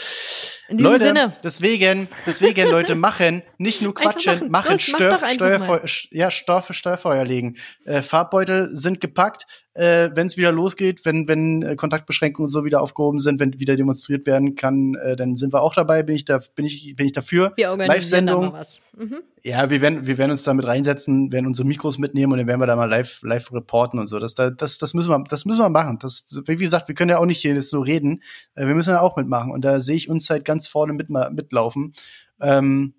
[0.69, 1.33] Leute, Sinne.
[1.43, 7.57] deswegen, deswegen, Leute, machen, nicht nur quatschen, machen, machen Stör, Steuerfeuer, ja, Steuer, Steuerfeuer legen.
[7.85, 9.45] Äh, Farbbeutel sind gepackt,
[9.79, 13.75] äh, wenn es wieder losgeht, wenn, wenn äh, Kontaktbeschränkungen so wieder aufgehoben sind, wenn wieder
[13.75, 17.05] demonstriert werden kann, äh, dann sind wir auch dabei, bin ich da, bin ich, bin
[17.05, 17.53] ich dafür.
[17.57, 18.53] Live-Sendung.
[18.97, 19.19] Mhm.
[19.41, 22.47] Ja, wir werden, wir werden uns da mit reinsetzen, werden unsere Mikros mitnehmen und dann
[22.47, 24.19] werden wir da mal live, live reporten und so.
[24.19, 25.99] Das, das, das müssen wir, das müssen wir machen.
[25.99, 28.23] Das, wie gesagt, wir können ja auch nicht hier so reden.
[28.55, 29.51] Äh, wir müssen ja auch mitmachen.
[29.51, 31.93] Und da sehe ich uns halt ganz vorne mit, mitlaufen.
[32.41, 32.93] Ähm,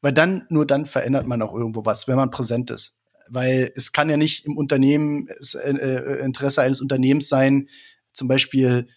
[0.00, 2.98] weil dann, nur dann verändert man auch irgendwo was, wenn man präsent ist
[3.30, 7.68] weil es kann ja nicht im Unternehmen das äh, äh, Interesse eines Unternehmens sein,
[8.12, 8.88] zum Beispiel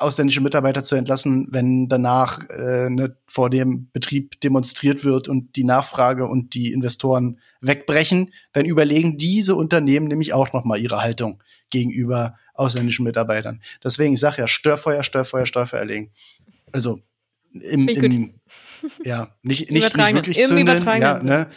[0.00, 5.64] ausländische Mitarbeiter zu entlassen, wenn danach äh, ne, vor dem Betrieb demonstriert wird und die
[5.64, 11.42] Nachfrage und die Investoren wegbrechen, dann überlegen diese Unternehmen nämlich auch noch mal ihre Haltung
[11.70, 13.60] gegenüber ausländischen Mitarbeitern.
[13.84, 16.10] Deswegen ich sage ja Störfeuer, Störfeuer, Störfeuer legen.
[16.72, 17.00] Also
[17.52, 18.34] im, im
[19.04, 21.48] ja, nicht, nicht, nicht wirklich zünden, ja, ne?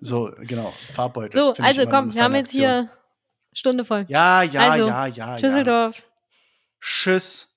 [0.00, 1.38] So, genau, Farbbeutel.
[1.38, 2.90] So, also komm, wir haben jetzt hier
[3.52, 4.06] Stunde voll.
[4.08, 5.38] Ja, ja, also, ja, ja.
[5.38, 5.96] Schüsseldorf.
[5.96, 6.02] Ja.
[6.80, 7.51] Tschüss,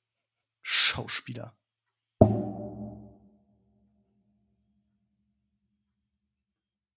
[0.67, 1.54] Schauspieler.